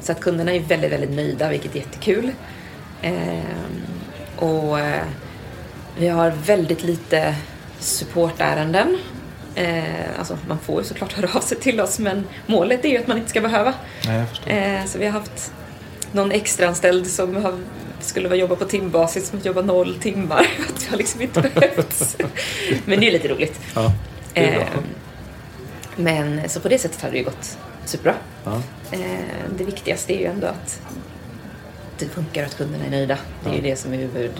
så 0.00 0.12
att 0.12 0.20
kunderna 0.20 0.52
är 0.54 0.60
väldigt, 0.60 0.92
väldigt 0.92 1.10
nöjda, 1.10 1.48
vilket 1.48 1.74
är 1.74 1.78
jättekul. 1.78 2.30
Eh, 3.02 3.38
och 4.36 4.80
eh, 4.80 5.02
vi 5.98 6.08
har 6.08 6.30
väldigt 6.30 6.82
lite 6.82 7.34
supportärenden. 7.78 8.98
Eh, 9.54 10.18
alltså 10.18 10.38
man 10.48 10.58
får 10.58 10.82
ju 10.82 10.88
såklart 10.88 11.12
höra 11.12 11.28
av 11.34 11.40
sig 11.40 11.58
till 11.60 11.80
oss 11.80 11.98
men 11.98 12.26
målet 12.46 12.84
är 12.84 12.88
ju 12.88 12.98
att 12.98 13.06
man 13.06 13.16
inte 13.16 13.30
ska 13.30 13.40
behöva. 13.40 13.74
Nej, 14.06 14.18
jag 14.18 14.28
förstår. 14.28 14.50
Eh, 14.50 14.84
så 14.84 14.98
vi 14.98 15.04
har 15.06 15.12
haft 15.12 15.52
någon 16.12 16.32
extraanställd 16.32 17.06
som 17.06 17.36
har, 17.36 17.58
skulle 18.00 18.28
vara 18.28 18.38
jobba 18.38 18.56
på 18.56 18.64
timbasis 18.64 19.28
som 19.28 19.38
jobbar 19.38 19.62
noll 19.62 19.94
timmar. 19.94 20.46
Att 20.74 20.86
har 20.86 20.96
liksom 20.96 21.22
inte 21.22 21.40
behövt. 21.40 22.22
men 22.84 23.00
det 23.00 23.06
är 23.06 23.12
lite 23.12 23.28
roligt. 23.28 23.60
Ja, 23.74 23.92
det 24.34 24.46
är 24.46 24.52
bra. 24.52 24.60
Eh, 24.60 24.68
men 25.96 26.48
så 26.48 26.60
på 26.60 26.68
det 26.68 26.78
sättet 26.78 27.02
har 27.02 27.10
det 27.10 27.18
ju 27.18 27.24
gått 27.24 27.58
superbra. 27.84 28.14
Ja. 28.44 28.62
Eh, 28.90 29.00
det 29.58 29.64
viktigaste 29.64 30.14
är 30.14 30.18
ju 30.18 30.26
ändå 30.26 30.46
att 30.46 30.80
det 31.98 32.06
funkar 32.06 32.40
och 32.40 32.46
att 32.46 32.56
kunderna 32.56 32.84
är 32.84 32.90
nöjda. 32.90 33.18
Det 33.44 33.50
är 33.50 33.54
ju 33.54 33.60
det 33.60 33.76
som 33.76 33.92
är 33.94 34.30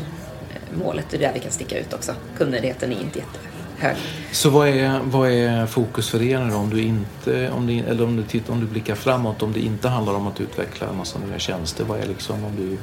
huvudmålet. 0.69 1.07
Det 1.11 1.17
är 1.17 1.21
där 1.21 1.33
vi 1.35 1.41
kan 1.41 1.53
sticka 1.53 1.79
ut 1.79 1.93
också. 1.93 2.13
Kundnöjdheten 2.39 2.93
är 2.93 3.01
inte 3.01 3.19
jättehög. 3.19 3.97
Så 4.33 4.51
vad 4.51 4.69
är, 4.69 5.01
vad 5.05 5.31
är 5.31 5.67
fokus 5.67 6.11
för 6.11 6.23
er 6.23 6.39
nu? 6.39 6.55
Om 6.55 6.71
du, 6.71 6.83
inte, 6.83 7.51
om 7.51 7.67
du, 7.67 7.79
eller 7.79 8.05
om 8.05 8.17
du, 8.17 8.23
tittar, 8.23 8.53
om 8.53 8.61
du 8.61 8.67
blickar 8.67 8.95
framåt, 8.95 9.43
om 9.43 9.53
det 9.53 9.61
inte 9.61 9.89
handlar 9.89 10.15
om 10.15 10.27
att 10.27 10.41
utveckla 10.41 10.87
en 10.87 10.97
massa 10.97 11.19
nya 11.19 11.39
tjänster, 11.39 11.85
vad 11.85 12.01
är 12.01 12.07
liksom 12.07 12.45
om 12.45 12.57
du 12.57 12.79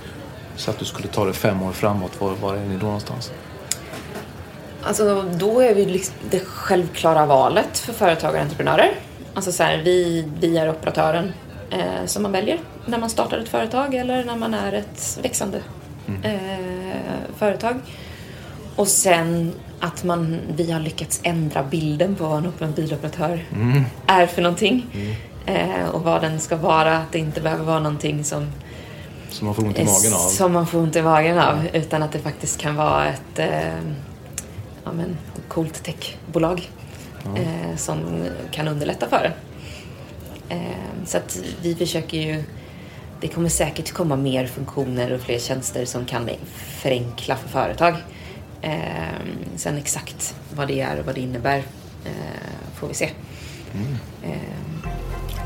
så 0.56 0.72
att 0.72 0.80
du 0.80 0.86
skulle 0.86 1.08
ta 1.08 1.26
det 1.26 1.34
fem 1.34 1.62
år 1.62 1.72
framåt, 1.72 2.22
var, 2.22 2.36
var 2.36 2.56
är 2.56 2.66
ni 2.66 2.78
då 2.78 2.86
någonstans? 2.86 3.32
Alltså 4.84 5.22
då 5.22 5.60
är 5.60 5.76
vi 5.76 5.86
liksom 5.86 6.16
det 6.30 6.40
självklara 6.40 7.26
valet 7.26 7.78
för 7.78 7.94
företagare 7.94 8.38
och 8.38 8.44
entreprenörer. 8.44 8.92
Alltså 9.34 9.52
så 9.52 9.64
här, 9.64 9.78
vi, 9.78 10.28
vi 10.40 10.58
är 10.58 10.70
operatören 10.70 11.34
eh, 11.70 12.06
som 12.06 12.24
man 12.24 12.32
väljer 12.32 12.60
när 12.86 12.98
man 12.98 13.10
startar 13.10 13.38
ett 13.38 13.50
företag 13.50 13.96
eller 13.96 14.24
när 14.24 14.36
man 14.36 14.54
är 14.54 14.74
ett 14.74 15.20
växande 15.22 15.62
eh, 16.24 17.36
företag. 17.38 17.76
Och 18.76 18.88
sen 18.88 19.54
att 19.80 20.04
man, 20.04 20.40
vi 20.56 20.72
har 20.72 20.80
lyckats 20.80 21.20
ändra 21.24 21.64
bilden 21.64 22.16
på 22.16 22.24
vad 22.24 22.46
en 22.46 22.54
mobiloperatör 22.60 23.46
är 24.08 24.28
för 24.28 24.42
någonting. 24.42 24.86
Eh, 25.46 25.90
och 25.92 26.02
vad 26.04 26.22
den 26.22 26.40
ska 26.40 26.56
vara, 26.56 26.98
att 26.98 27.12
det 27.12 27.20
inte 27.20 27.42
behöver 27.42 27.64
vara 27.64 27.80
någonting 27.80 28.24
som 28.24 28.48
Som 29.30 29.46
man 29.46 29.56
får 29.56 29.66
ont 29.66 29.80
i 29.80 29.84
magen 29.84 30.14
av? 30.14 30.18
som 30.18 30.54
man 30.54 30.68
får 30.68 30.80
ont 30.80 30.96
i 30.96 31.02
magen 31.02 31.40
av. 31.40 31.68
Utan 31.74 32.04
att 32.04 32.12
det 32.12 32.20
faktiskt 32.20 32.60
kan 32.60 32.76
vara 32.76 33.08
ett 33.08 33.40
eh, 33.40 33.78
ja, 34.84 34.92
men, 34.92 35.18
coolt 35.48 35.84
techbolag 35.84 36.70
eh, 37.36 37.78
som 37.78 38.00
kan 38.52 38.68
underlätta 38.68 39.10
för 39.10 39.32
en. 40.50 40.58
Eh, 40.58 41.06
så 41.06 41.18
att 41.18 41.40
vi 41.62 41.76
försöker 41.76 42.18
ju... 42.18 42.44
Det 43.24 43.30
kommer 43.30 43.50
säkert 43.50 43.92
komma 43.92 44.16
mer 44.16 44.48
funktioner 44.48 45.14
och 45.14 45.22
fler 45.22 45.40
tjänster 45.40 45.86
som 45.86 46.06
kan 46.06 46.30
förenkla 46.56 47.36
för 47.36 47.50
företag. 47.50 47.96
Eh, 48.62 48.72
sen 49.56 49.78
exakt 49.78 50.36
vad 50.56 50.68
det 50.68 50.82
är 50.82 51.00
och 51.00 51.06
vad 51.06 51.16
det 51.16 51.22
innebär 51.22 51.58
eh, 52.06 52.12
får 52.76 52.88
vi 52.88 52.94
se. 52.94 53.10
Eh, 54.24 54.32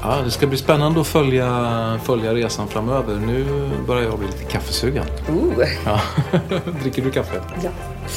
Ja, 0.01 0.21
det 0.23 0.31
ska 0.31 0.47
bli 0.47 0.57
spännande 0.57 1.01
att 1.01 1.07
följa, 1.07 1.99
följa 2.03 2.33
resan 2.33 2.67
framöver. 2.67 3.15
Nu 3.15 3.69
börjar 3.87 4.03
jag 4.03 4.19
bli 4.19 4.27
lite 4.27 4.43
kaffesugen. 4.43 5.05
oh, 5.29 5.65
Ja. 5.85 6.01
Dricker 6.81 7.01
du 7.03 7.11
kaffe? 7.11 7.41
ja. 7.63 7.69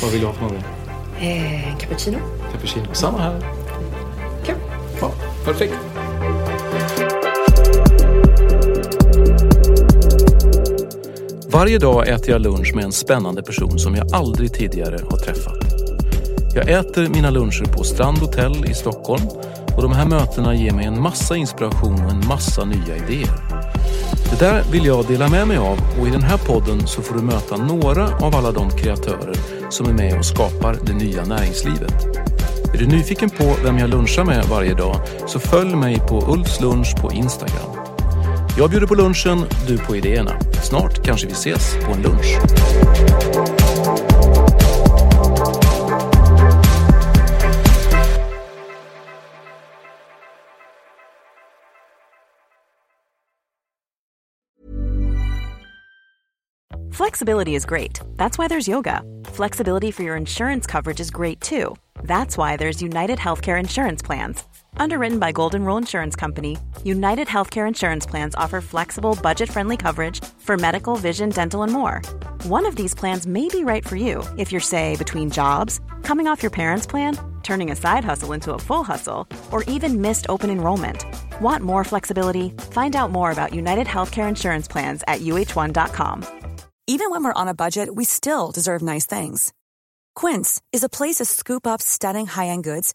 Vad 0.02 0.10
vill 0.10 0.20
du 0.20 0.26
ha 0.26 0.32
för 0.32 0.42
någonting? 0.42 0.64
Eh, 1.20 1.76
cappuccino. 1.78 2.18
Cappuccino? 2.52 2.86
Samma 2.92 3.18
här. 3.18 3.40
Kul. 4.46 4.54
Ja, 5.00 5.10
perfekt. 5.44 5.74
Varje 11.52 11.78
dag 11.78 12.08
äter 12.08 12.30
jag 12.30 12.40
lunch 12.40 12.74
med 12.74 12.84
en 12.84 12.92
spännande 12.92 13.42
person 13.42 13.78
som 13.78 13.94
jag 13.94 14.14
aldrig 14.14 14.52
tidigare 14.52 14.98
har 15.10 15.16
träffat. 15.16 15.58
Jag 16.54 16.70
äter 16.70 17.08
mina 17.08 17.30
luncher 17.30 17.64
på 17.64 17.84
Strand 17.84 18.18
Hotel 18.18 18.64
i 18.70 18.74
Stockholm 18.74 19.22
och 19.76 19.82
de 19.82 19.92
här 19.92 20.06
mötena 20.06 20.54
ger 20.54 20.72
mig 20.72 20.86
en 20.86 21.02
massa 21.02 21.36
inspiration 21.36 22.04
och 22.04 22.10
en 22.10 22.26
massa 22.28 22.64
nya 22.64 22.96
idéer. 22.96 23.30
Det 24.30 24.44
där 24.44 24.62
vill 24.72 24.86
jag 24.86 25.06
dela 25.06 25.28
med 25.28 25.48
mig 25.48 25.56
av 25.56 25.78
och 26.00 26.08
i 26.08 26.10
den 26.10 26.22
här 26.22 26.38
podden 26.38 26.86
så 26.86 27.02
får 27.02 27.14
du 27.14 27.22
möta 27.22 27.56
några 27.56 28.16
av 28.16 28.34
alla 28.36 28.52
de 28.52 28.70
kreatörer 28.70 29.36
som 29.70 29.86
är 29.86 29.92
med 29.92 30.18
och 30.18 30.24
skapar 30.24 30.76
det 30.86 30.92
nya 30.92 31.24
näringslivet. 31.24 32.06
Är 32.74 32.78
du 32.78 32.86
nyfiken 32.86 33.30
på 33.30 33.54
vem 33.64 33.78
jag 33.78 33.90
lunchar 33.90 34.24
med 34.24 34.44
varje 34.50 34.74
dag 34.74 34.96
så 35.26 35.38
följ 35.38 35.76
mig 35.76 35.98
på 36.08 36.32
Ulfs 36.32 36.60
lunch 36.60 37.02
på 37.02 37.12
Instagram. 37.12 37.79
Jag 38.56 38.70
bjuder 38.70 38.86
på 38.86 38.94
lunchen, 38.94 39.38
du 39.68 39.78
på 39.78 39.96
idéerna. 39.96 40.40
Snart 40.62 41.04
kanske 41.04 41.26
vi 41.26 41.32
ses 41.32 41.76
på 41.84 41.92
en 41.92 42.02
lunch. 42.02 42.38
Flexibility 56.92 57.54
is 57.54 57.64
great. 57.64 58.00
That's 58.16 58.38
why 58.38 58.48
there's 58.48 58.68
yoga. 58.68 59.02
Flexibility 59.24 59.90
for 59.90 60.02
your 60.02 60.16
insurance 60.16 60.66
coverage 60.66 61.00
is 61.00 61.10
great 61.10 61.40
too. 61.40 61.76
That's 62.02 62.36
why 62.36 62.56
there's 62.56 62.82
United 62.82 63.18
Healthcare 63.18 63.58
Insurance 63.58 64.02
Plans. 64.02 64.49
Underwritten 64.76 65.18
by 65.18 65.32
Golden 65.32 65.64
Rule 65.64 65.76
Insurance 65.76 66.16
Company, 66.16 66.56
United 66.84 67.28
Healthcare 67.28 67.68
Insurance 67.68 68.06
Plans 68.06 68.34
offer 68.34 68.60
flexible, 68.60 69.18
budget 69.22 69.50
friendly 69.50 69.76
coverage 69.76 70.22
for 70.38 70.56
medical, 70.56 70.96
vision, 70.96 71.30
dental, 71.30 71.62
and 71.62 71.72
more. 71.72 72.02
One 72.44 72.66
of 72.66 72.76
these 72.76 72.94
plans 72.94 73.26
may 73.26 73.48
be 73.48 73.64
right 73.64 73.86
for 73.86 73.96
you 73.96 74.22
if 74.36 74.52
you're, 74.52 74.60
say, 74.60 74.96
between 74.96 75.30
jobs, 75.30 75.80
coming 76.02 76.26
off 76.26 76.42
your 76.42 76.50
parents' 76.50 76.86
plan, 76.86 77.18
turning 77.42 77.70
a 77.70 77.76
side 77.76 78.04
hustle 78.04 78.32
into 78.32 78.54
a 78.54 78.58
full 78.58 78.84
hustle, 78.84 79.26
or 79.50 79.62
even 79.64 80.00
missed 80.00 80.26
open 80.28 80.50
enrollment. 80.50 81.04
Want 81.40 81.64
more 81.64 81.84
flexibility? 81.84 82.50
Find 82.72 82.94
out 82.96 83.10
more 83.10 83.30
about 83.30 83.54
United 83.54 83.86
Healthcare 83.86 84.28
Insurance 84.28 84.68
Plans 84.68 85.02
at 85.06 85.20
uh1.com. 85.20 86.24
Even 86.86 87.10
when 87.10 87.22
we're 87.22 87.40
on 87.40 87.46
a 87.48 87.54
budget, 87.54 87.94
we 87.94 88.04
still 88.04 88.50
deserve 88.50 88.82
nice 88.82 89.06
things. 89.06 89.52
Quince 90.16 90.60
is 90.72 90.82
a 90.82 90.88
place 90.88 91.16
to 91.16 91.24
scoop 91.24 91.66
up 91.66 91.80
stunning 91.80 92.26
high 92.26 92.48
end 92.48 92.64
goods 92.64 92.94